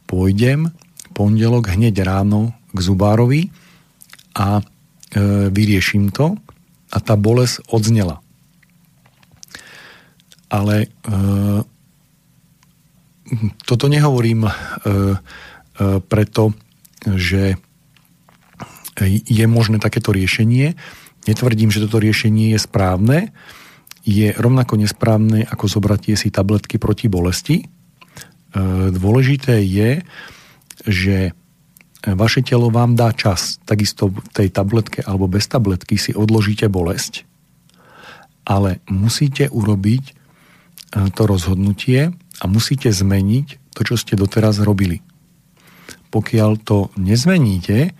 pôjdem 0.08 0.72
pondelok 1.12 1.74
hneď 1.74 2.06
ráno 2.06 2.54
k 2.72 2.80
zubárovi 2.80 3.50
a 4.38 4.62
e, 4.62 4.64
vyrieším 5.50 6.14
to 6.14 6.38
a 6.93 6.98
tá 7.02 7.18
bolesť 7.18 7.66
odznela. 7.74 8.22
Ale 10.48 10.88
e, 10.88 10.89
toto 13.68 13.86
nehovorím 13.91 14.48
e, 14.48 14.52
e, 14.52 14.54
preto, 16.06 16.56
že 17.04 17.60
je 19.06 19.45
možné 19.45 19.78
takéto 19.78 20.10
riešenie. 20.10 20.74
Netvrdím, 21.30 21.70
že 21.70 21.84
toto 21.86 22.02
riešenie 22.02 22.56
je 22.56 22.60
správne. 22.60 23.30
Je 24.08 24.32
rovnako 24.32 24.80
nesprávne, 24.80 25.43
ako 25.43 25.68
zobratie 25.68 26.16
si 26.16 26.32
tabletky 26.32 26.80
proti 26.80 27.12
bolesti. 27.12 27.60
E, 27.60 27.66
dôležité 28.95 29.60
je, 29.60 29.99
že 30.88 31.36
vaše 32.16 32.39
telo 32.39 32.72
vám 32.72 32.95
dá 32.95 33.12
čas. 33.12 33.60
Takisto 33.68 34.08
v 34.08 34.24
tej 34.32 34.47
tabletke 34.47 35.03
alebo 35.03 35.28
bez 35.28 35.51
tabletky 35.51 35.99
si 35.99 36.16
odložíte 36.16 36.72
bolesť, 36.72 37.28
ale 38.47 38.80
musíte 38.88 39.51
urobiť 39.51 40.03
e, 40.08 40.14
to 41.12 41.22
rozhodnutie 41.28 42.16
a 42.16 42.43
musíte 42.47 42.88
zmeniť 42.88 43.76
to, 43.76 43.82
čo 43.84 43.99
ste 43.99 44.16
doteraz 44.16 44.64
robili. 44.64 45.03
Pokiaľ 46.16 46.51
to 46.64 46.95
nezmeníte, 46.95 47.78
e, 47.84 47.91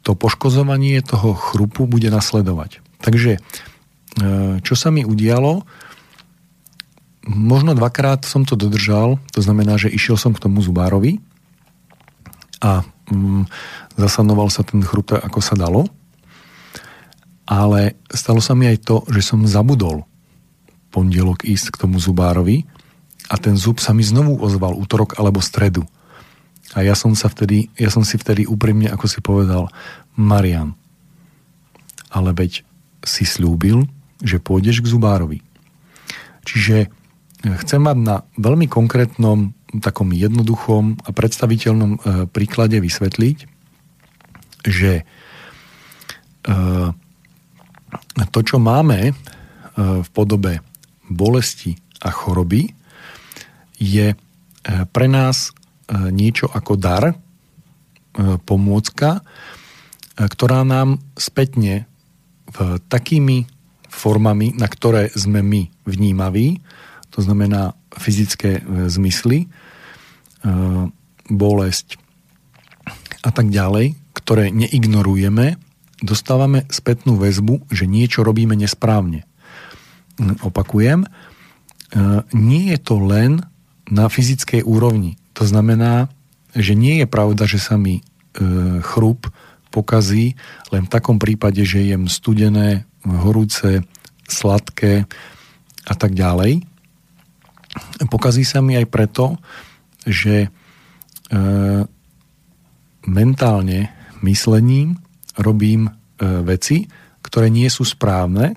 to 0.00 0.10
poškozovanie 0.14 1.02
toho 1.02 1.34
chrupu 1.34 1.84
bude 1.84 2.08
nasledovať. 2.08 2.85
Takže 3.06 3.38
e, 3.38 3.40
čo 4.66 4.74
sa 4.74 4.90
mi 4.90 5.06
udialo, 5.06 5.62
možno 7.30 7.78
dvakrát 7.78 8.26
som 8.26 8.42
to 8.42 8.58
dodržal, 8.58 9.22
to 9.30 9.38
znamená, 9.38 9.78
že 9.78 9.94
išiel 9.94 10.18
som 10.18 10.34
k 10.34 10.42
tomu 10.42 10.58
zubárovi 10.58 11.22
a 12.58 12.82
mm, 13.06 13.46
zasanoval 13.94 14.50
sa 14.50 14.66
ten 14.66 14.82
chrup 14.82 15.14
ako 15.14 15.38
sa 15.38 15.54
dalo, 15.54 15.86
ale 17.46 17.94
stalo 18.10 18.42
sa 18.42 18.58
mi 18.58 18.66
aj 18.66 18.82
to, 18.82 18.96
že 19.14 19.22
som 19.22 19.46
zabudol 19.46 20.02
pondelok 20.90 21.46
ísť 21.46 21.78
k 21.78 21.80
tomu 21.86 22.02
zubárovi 22.02 22.66
a 23.30 23.38
ten 23.38 23.54
zub 23.54 23.78
sa 23.78 23.94
mi 23.94 24.02
znovu 24.02 24.42
ozval 24.42 24.74
útorok 24.74 25.14
alebo 25.22 25.38
stredu. 25.38 25.86
A 26.74 26.82
ja 26.82 26.98
som, 26.98 27.14
sa 27.14 27.30
vtedy, 27.30 27.70
ja 27.78 27.94
som 27.94 28.02
si 28.02 28.18
vtedy 28.18 28.42
úprimne, 28.50 28.90
ako 28.90 29.06
si 29.06 29.22
povedal, 29.22 29.70
Marian, 30.18 30.74
ale 32.10 32.34
veď 32.34 32.65
si 33.06 33.22
slúbil, 33.22 33.86
že 34.20 34.42
pôjdeš 34.42 34.82
k 34.82 34.90
zubárovi. 34.90 35.38
Čiže 36.42 36.90
chcem 37.62 37.80
mať 37.80 37.98
na 38.02 38.16
veľmi 38.36 38.66
konkrétnom, 38.66 39.54
takom 39.78 40.14
jednoduchom 40.14 40.96
a 41.04 41.10
predstaviteľnom 41.12 41.92
e, 41.92 41.98
príklade 42.30 42.80
vysvetliť, 42.80 43.36
že 44.66 45.02
e, 45.02 45.04
to, 48.32 48.40
čo 48.40 48.56
máme 48.56 49.10
e, 49.10 49.12
v 49.76 50.08
podobe 50.14 50.64
bolesti 51.06 51.76
a 52.02 52.10
choroby, 52.10 52.72
je 53.76 54.16
pre 54.66 55.06
nás 55.06 55.52
niečo 56.10 56.48
ako 56.50 56.74
dar, 56.80 57.14
pomôcka, 58.48 59.20
ktorá 60.16 60.64
nám 60.64 60.98
spätne 61.14 61.84
v 62.50 62.78
takými 62.86 63.46
formami, 63.90 64.52
na 64.54 64.68
ktoré 64.68 65.08
sme 65.16 65.40
my 65.40 65.72
vnímaví, 65.88 66.60
to 67.10 67.24
znamená 67.24 67.72
fyzické 67.96 68.60
e, 68.60 68.92
zmysly, 68.92 69.46
e, 69.46 69.48
bolesť 71.32 71.96
a 73.24 73.30
tak 73.32 73.48
ďalej, 73.48 73.96
ktoré 74.12 74.52
neignorujeme, 74.52 75.56
dostávame 76.04 76.68
spätnú 76.68 77.16
väzbu, 77.16 77.72
že 77.72 77.88
niečo 77.88 78.20
robíme 78.20 78.52
nesprávne. 78.52 79.24
Hm, 80.20 80.44
opakujem, 80.44 81.02
e, 81.02 81.08
nie 82.36 82.68
je 82.76 82.78
to 82.84 83.00
len 83.00 83.48
na 83.88 84.12
fyzickej 84.12 84.60
úrovni. 84.60 85.16
To 85.40 85.48
znamená, 85.48 86.12
že 86.52 86.76
nie 86.76 87.00
je 87.00 87.06
pravda, 87.08 87.48
že 87.48 87.60
sa 87.62 87.80
mi 87.80 88.04
chrup 88.84 89.32
pokazí 89.70 90.38
len 90.72 90.86
v 90.86 90.92
takom 90.92 91.20
prípade, 91.20 91.62
že 91.62 91.84
jem 91.84 92.08
studené, 92.08 92.88
horúce, 93.04 93.86
sladké 94.26 95.06
a 95.86 95.94
tak 95.94 96.16
ďalej. 96.18 96.66
Pokazí 98.10 98.42
sa 98.42 98.64
mi 98.64 98.74
aj 98.74 98.86
preto, 98.88 99.36
že 100.02 100.46
e, 100.46 100.48
mentálne 103.06 103.80
myslením 104.24 104.98
robím 105.38 105.86
e, 105.86 105.90
veci, 106.42 106.88
ktoré 107.22 107.52
nie 107.52 107.68
sú 107.68 107.84
správne 107.84 108.56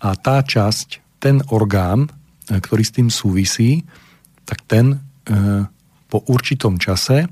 a 0.00 0.14
tá 0.14 0.44
časť, 0.44 1.18
ten 1.18 1.42
orgán, 1.50 2.06
e, 2.06 2.60
ktorý 2.60 2.82
s 2.84 2.94
tým 2.94 3.08
súvisí, 3.08 3.82
tak 4.46 4.62
ten 4.68 4.94
e, 4.94 4.96
po 6.06 6.22
určitom 6.30 6.78
čase 6.78 7.26
e, 7.26 7.28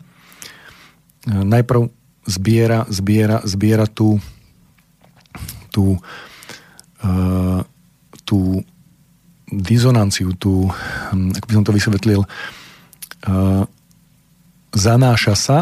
najprv 1.31 2.04
zbiera, 2.27 2.89
zbiera, 2.89 3.41
zbiera 3.45 3.87
tú, 3.87 4.21
tú, 5.71 6.01
e, 7.03 7.11
tú 8.25 8.65
dizonanciu, 9.51 10.35
tú, 10.35 10.73
hm, 11.13 11.37
ako 11.37 11.47
by 11.47 11.55
som 11.55 11.65
to 11.67 11.77
vysvetlil, 11.77 12.23
uh, 12.25 13.63
zanáša 14.75 15.35
sa, 15.39 15.59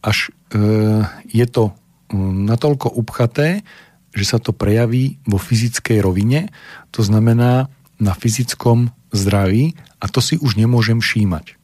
až 0.00 0.32
uh, 0.54 1.04
je 1.28 1.44
to 1.44 1.74
hm, 2.08 2.48
natoľko 2.48 2.88
upchaté, 2.94 3.66
že 4.10 4.24
sa 4.26 4.38
to 4.42 4.50
prejaví 4.50 5.22
vo 5.26 5.38
fyzickej 5.38 6.02
rovine, 6.02 6.50
to 6.90 7.04
znamená 7.04 7.70
na 8.00 8.12
fyzickom 8.16 8.90
zdraví 9.14 9.78
a 10.02 10.08
to 10.10 10.18
si 10.18 10.34
už 10.40 10.58
nemôžem 10.58 10.98
všímať. 10.98 11.54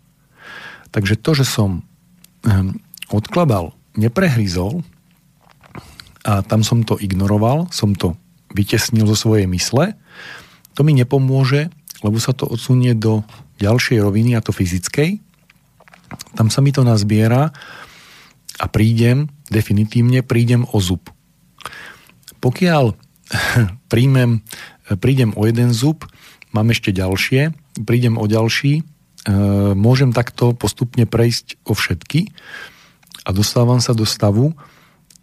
Takže 0.94 1.18
to, 1.18 1.30
že 1.34 1.46
som 1.48 1.82
um, 2.46 2.78
odkladal, 3.10 3.75
neprehryzol 3.96 4.84
a 6.26 6.42
tam 6.42 6.60
som 6.66 6.82
to 6.82 7.00
ignoroval, 7.00 7.70
som 7.70 7.94
to 7.94 8.14
vytesnil 8.52 9.06
zo 9.06 9.16
svojej 9.16 9.46
mysle, 9.50 9.94
to 10.76 10.84
mi 10.84 10.92
nepomôže, 10.92 11.72
lebo 12.04 12.20
sa 12.20 12.36
to 12.36 12.44
odsunie 12.44 12.92
do 12.92 13.24
ďalšej 13.56 14.04
roviny, 14.04 14.36
a 14.36 14.44
to 14.44 14.52
fyzickej. 14.52 15.24
Tam 16.36 16.52
sa 16.52 16.60
mi 16.60 16.70
to 16.70 16.84
nazbiera 16.84 17.48
a 18.60 18.66
prídem, 18.68 19.32
definitívne 19.48 20.20
prídem 20.20 20.68
o 20.68 20.78
zub. 20.82 21.08
Pokiaľ 22.44 22.92
príjmem, 23.92 24.44
prídem 25.00 25.32
o 25.32 25.48
jeden 25.48 25.72
zub, 25.72 26.04
mám 26.52 26.68
ešte 26.68 26.92
ďalšie, 26.92 27.56
prídem 27.88 28.20
o 28.20 28.24
ďalší, 28.28 28.80
e, 28.80 28.82
môžem 29.72 30.12
takto 30.12 30.52
postupne 30.52 31.08
prejsť 31.08 31.56
o 31.64 31.72
všetky 31.72 32.28
a 33.26 33.34
dostávam 33.34 33.82
sa 33.82 33.90
do 33.90 34.06
stavu, 34.06 34.54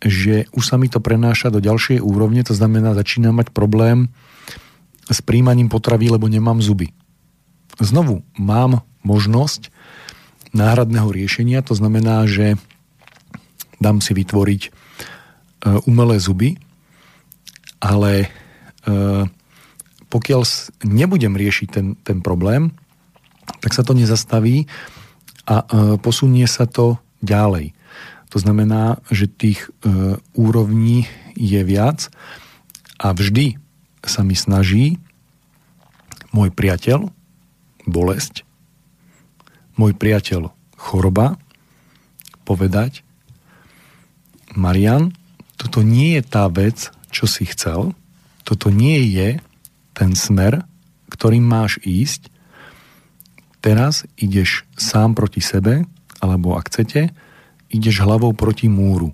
že 0.04 0.52
už 0.52 0.64
sa 0.68 0.76
mi 0.76 0.92
to 0.92 1.00
prenáša 1.00 1.48
do 1.48 1.64
ďalšej 1.64 2.04
úrovne, 2.04 2.44
to 2.44 2.52
znamená, 2.52 2.92
začínam 2.92 3.40
mať 3.40 3.56
problém 3.56 4.12
s 5.08 5.24
príjmaním 5.24 5.72
potravy, 5.72 6.12
lebo 6.12 6.28
nemám 6.28 6.60
zuby. 6.60 6.92
Znovu, 7.80 8.28
mám 8.36 8.84
možnosť 9.08 9.72
náhradného 10.52 11.08
riešenia, 11.08 11.64
to 11.64 11.74
znamená, 11.74 12.28
že 12.28 12.60
dám 13.80 14.04
si 14.04 14.12
vytvoriť 14.12 14.62
e, 14.64 14.70
umelé 15.88 16.20
zuby, 16.20 16.60
ale 17.82 18.12
e, 18.24 18.28
pokiaľ 20.08 20.42
nebudem 20.86 21.34
riešiť 21.34 21.68
ten, 21.72 21.88
ten 22.00 22.22
problém, 22.22 22.76
tak 23.60 23.74
sa 23.74 23.82
to 23.82 23.98
nezastaví 23.98 24.70
a 25.50 25.64
e, 25.64 25.66
posunie 26.00 26.46
sa 26.46 26.70
to 26.70 27.02
ďalej. 27.26 27.73
To 28.34 28.42
znamená, 28.42 28.98
že 29.14 29.30
tých 29.30 29.70
úrovní 30.34 31.06
je 31.38 31.62
viac 31.62 32.10
a 32.98 33.14
vždy 33.14 33.62
sa 34.02 34.26
mi 34.26 34.34
snaží 34.34 34.98
môj 36.34 36.50
priateľ, 36.50 37.14
bolesť, 37.86 38.42
môj 39.78 39.94
priateľ, 39.94 40.50
choroba, 40.74 41.38
povedať, 42.42 43.06
Marian, 44.58 45.14
toto 45.56 45.86
nie 45.86 46.18
je 46.18 46.24
tá 46.26 46.50
vec, 46.50 46.90
čo 47.14 47.30
si 47.30 47.46
chcel, 47.46 47.94
toto 48.42 48.74
nie 48.74 48.98
je 49.14 49.38
ten 49.94 50.18
smer, 50.18 50.66
ktorým 51.14 51.46
máš 51.46 51.78
ísť, 51.86 52.34
teraz 53.62 54.10
ideš 54.18 54.66
sám 54.74 55.14
proti 55.14 55.40
sebe, 55.40 55.86
alebo 56.18 56.58
ak 56.58 56.74
chcete, 56.74 57.14
ideš 57.74 58.06
hlavou 58.06 58.32
proti 58.38 58.70
múru. 58.70 59.12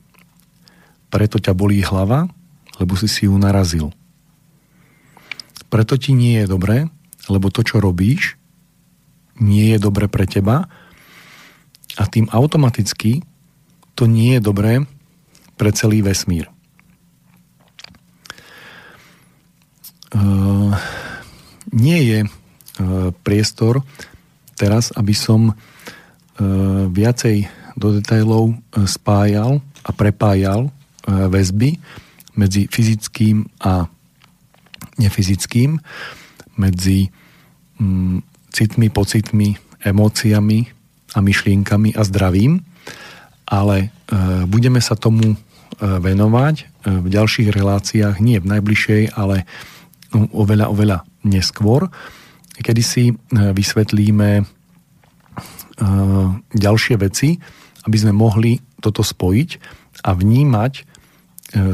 preto 1.09 1.41
ťa 1.41 1.57
bolí 1.57 1.81
hlava, 1.81 2.29
lebo 2.77 2.93
si 2.93 3.09
si 3.09 3.25
ju 3.25 3.33
narazil. 3.33 3.89
Preto 5.73 5.97
ti 5.97 6.13
nie 6.13 6.37
je 6.43 6.45
dobré, 6.45 6.85
lebo 7.25 7.49
to, 7.49 7.65
čo 7.65 7.81
robíš, 7.81 8.37
nie 9.41 9.73
je 9.73 9.79
dobré 9.81 10.05
pre 10.05 10.29
teba 10.29 10.69
a 11.97 12.03
tým 12.05 12.29
automaticky 12.29 13.25
to 13.97 14.05
nie 14.05 14.37
je 14.37 14.41
dobré 14.43 14.73
pre 15.57 15.73
celý 15.73 16.05
vesmír. 16.05 16.47
Uh, 20.09 20.73
nie 21.69 21.99
je 22.01 22.19
uh, 22.25 22.31
priestor 23.21 23.85
teraz, 24.57 24.89
aby 24.97 25.13
som 25.13 25.53
uh, 25.53 25.55
viacej 26.89 27.58
do 27.79 27.95
detailov 27.95 28.53
spájal 28.83 29.63
a 29.87 29.89
prepájal 29.95 30.67
väzby 31.07 31.79
medzi 32.35 32.67
fyzickým 32.67 33.47
a 33.63 33.87
nefyzickým, 34.99 35.79
medzi 36.59 37.07
mm, 37.79 38.19
citmi, 38.51 38.87
pocitmi, 38.91 39.49
emóciami 39.83 40.59
a 41.15 41.19
myšlienkami 41.23 41.95
a 41.95 42.01
zdravím, 42.03 42.63
ale 43.47 43.77
e, 43.79 43.87
budeme 44.45 44.83
sa 44.83 44.99
tomu 44.99 45.33
e, 45.33 45.37
venovať 45.79 46.55
e, 46.59 46.65
v 46.99 47.07
ďalších 47.07 47.49
reláciách, 47.49 48.19
nie 48.19 48.37
v 48.37 48.49
najbližšej, 48.51 49.15
ale 49.15 49.47
no, 50.13 50.27
oveľa, 50.35 50.69
oveľa 50.69 50.97
neskôr, 51.25 51.87
kedy 52.59 52.83
si 52.83 53.03
e, 53.09 53.13
vysvetlíme 53.33 54.29
e, 54.37 54.43
ďalšie 56.53 56.95
veci, 56.99 57.39
aby 57.85 57.97
sme 57.99 58.15
mohli 58.15 58.59
toto 58.79 59.03
spojiť 59.03 59.49
a 60.07 60.15
vnímať 60.15 60.73
e, 60.75 60.83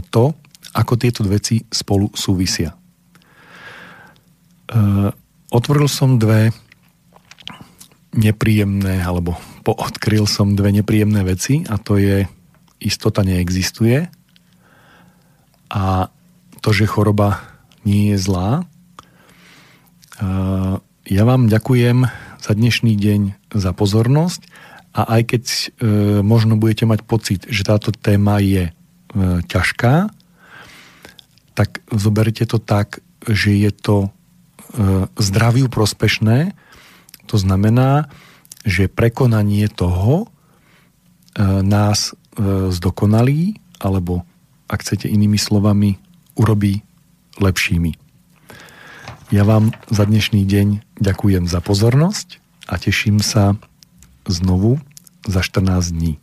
to, 0.09 0.35
ako 0.75 0.93
tieto 0.99 1.23
veci 1.23 1.63
spolu 1.71 2.11
súvisia. 2.11 2.75
Otvoril 5.55 5.87
som 5.87 6.19
dve 6.19 6.51
nepríjemné, 8.11 8.99
alebo 8.99 9.39
odkryl 9.63 10.27
som 10.27 10.51
dve 10.51 10.75
nepríjemné 10.75 11.23
veci 11.23 11.63
a 11.71 11.79
to 11.79 11.95
je 11.95 12.27
istota 12.83 13.23
neexistuje 13.23 14.11
a 15.71 16.11
to, 16.59 16.69
že 16.75 16.91
choroba 16.91 17.39
nie 17.87 18.11
je 18.13 18.17
zlá. 18.19 18.67
Ja 21.05 21.23
vám 21.23 21.47
ďakujem 21.47 22.09
za 22.41 22.51
dnešný 22.51 22.93
deň 22.99 23.21
za 23.53 23.71
pozornosť 23.71 24.41
a 24.95 25.19
aj 25.19 25.21
keď 25.27 25.43
e, 25.43 25.65
možno 26.23 26.55
budete 26.55 26.87
mať 26.87 27.03
pocit, 27.03 27.43
že 27.51 27.67
táto 27.67 27.91
téma 27.91 28.39
je 28.39 28.71
e, 28.71 28.73
ťažká, 29.43 30.07
tak 31.51 31.83
zoberte 31.91 32.47
to 32.47 32.63
tak, 32.63 33.03
že 33.27 33.51
je 33.59 33.71
to 33.75 33.97
e, 34.07 34.09
zdraviu 35.19 35.67
prospešné. 35.67 36.55
To 37.27 37.35
znamená, 37.35 38.07
že 38.63 38.87
prekonanie 38.87 39.67
toho 39.67 40.25
e, 40.25 40.27
nás 41.43 42.15
e, 42.15 42.71
zdokonalí, 42.71 43.59
alebo 43.83 44.23
ak 44.71 44.79
chcete 44.79 45.11
inými 45.11 45.35
slovami, 45.35 45.99
urobí 46.39 46.87
lepšími. 47.43 47.99
Ja 49.33 49.43
vám 49.43 49.75
za 49.91 50.07
dnešný 50.07 50.47
deň 50.47 50.67
ďakujem 51.03 51.51
za 51.51 51.59
pozornosť 51.59 52.39
a 52.71 52.79
teším 52.79 53.19
sa 53.19 53.59
znovu 54.27 54.79
za 55.27 55.41
14 55.41 55.91
dní. 55.93 56.17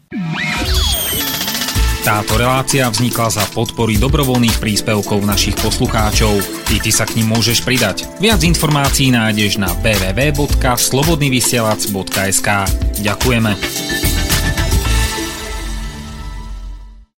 Táto 2.03 2.35
relácia 2.35 2.91
vznikla 2.91 3.31
za 3.31 3.47
podpory 3.55 3.95
dobrovoľných 3.95 4.59
príspevkov 4.59 5.23
našich 5.23 5.55
poslucháčov. 5.63 6.35
Ty, 6.67 6.83
ty 6.83 6.91
sa 6.91 7.07
k 7.07 7.23
ním 7.23 7.31
môžeš 7.31 7.63
pridať. 7.63 8.11
Viac 8.19 8.43
informácií 8.43 9.15
nájdeš 9.15 9.63
na 9.63 9.71
www.slobodnyvysielac.sk 9.87 12.49
Ďakujeme. 13.07 14.12